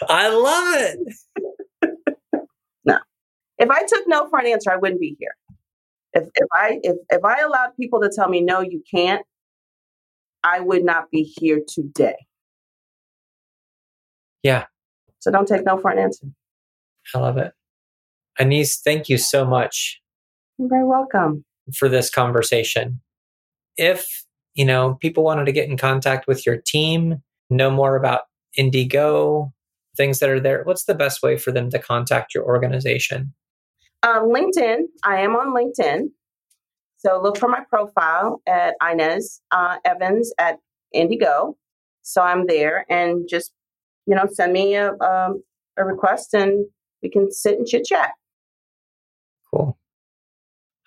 I 0.07 0.29
love 0.29 0.75
it. 0.81 1.93
no. 2.85 2.99
If 3.57 3.69
I 3.69 3.83
took 3.85 4.07
no 4.07 4.29
for 4.29 4.39
an 4.39 4.47
answer, 4.47 4.71
I 4.71 4.77
wouldn't 4.77 5.01
be 5.01 5.15
here. 5.19 5.35
If 6.13 6.23
if 6.35 6.47
I 6.51 6.79
if 6.83 6.95
if 7.09 7.23
I 7.23 7.41
allowed 7.41 7.71
people 7.79 8.01
to 8.01 8.09
tell 8.13 8.29
me 8.29 8.41
no, 8.41 8.61
you 8.61 8.83
can't, 8.89 9.25
I 10.43 10.59
would 10.59 10.83
not 10.83 11.11
be 11.11 11.23
here 11.23 11.61
today. 11.67 12.15
Yeah. 14.43 14.65
So 15.19 15.31
don't 15.31 15.47
take 15.47 15.65
no 15.65 15.77
for 15.77 15.91
an 15.91 15.99
answer. 15.99 16.27
I 17.13 17.19
love 17.19 17.37
it. 17.37 17.51
Inez, 18.39 18.77
thank 18.77 19.09
you 19.09 19.17
so 19.17 19.45
much. 19.45 19.99
You're 20.57 20.69
very 20.69 20.85
welcome. 20.85 21.43
For 21.77 21.89
this 21.89 22.09
conversation. 22.09 23.01
If, 23.77 24.25
you 24.53 24.65
know, 24.65 24.95
people 24.95 25.23
wanted 25.23 25.45
to 25.45 25.51
get 25.51 25.69
in 25.69 25.77
contact 25.77 26.27
with 26.27 26.45
your 26.45 26.57
team, 26.57 27.21
know 27.49 27.69
more 27.69 27.95
about 27.95 28.21
IndyGo, 28.57 29.51
things 29.97 30.19
that 30.19 30.29
are 30.29 30.39
there, 30.39 30.63
what's 30.63 30.85
the 30.85 30.95
best 30.95 31.21
way 31.21 31.37
for 31.37 31.51
them 31.51 31.69
to 31.71 31.79
contact 31.79 32.33
your 32.33 32.45
organization? 32.45 33.33
Um, 34.03 34.29
LinkedIn. 34.29 34.83
I 35.03 35.19
am 35.21 35.35
on 35.35 35.53
LinkedIn. 35.53 36.09
So 36.99 37.21
look 37.21 37.37
for 37.37 37.47
my 37.47 37.61
profile 37.69 38.41
at 38.45 38.75
Inez 38.85 39.41
uh, 39.51 39.77
Evans 39.85 40.33
at 40.37 40.57
IndyGo. 40.93 41.55
So 42.01 42.21
I'm 42.21 42.45
there 42.45 42.85
and 42.89 43.25
just, 43.27 43.53
you 44.05 44.15
know, 44.15 44.27
send 44.29 44.51
me 44.51 44.75
a, 44.75 44.91
um, 44.99 45.41
a 45.77 45.85
request 45.85 46.33
and 46.33 46.65
we 47.01 47.09
can 47.09 47.31
sit 47.31 47.57
and 47.57 47.65
chit 47.65 47.85
chat. 47.85 48.11
Cool. 49.53 49.77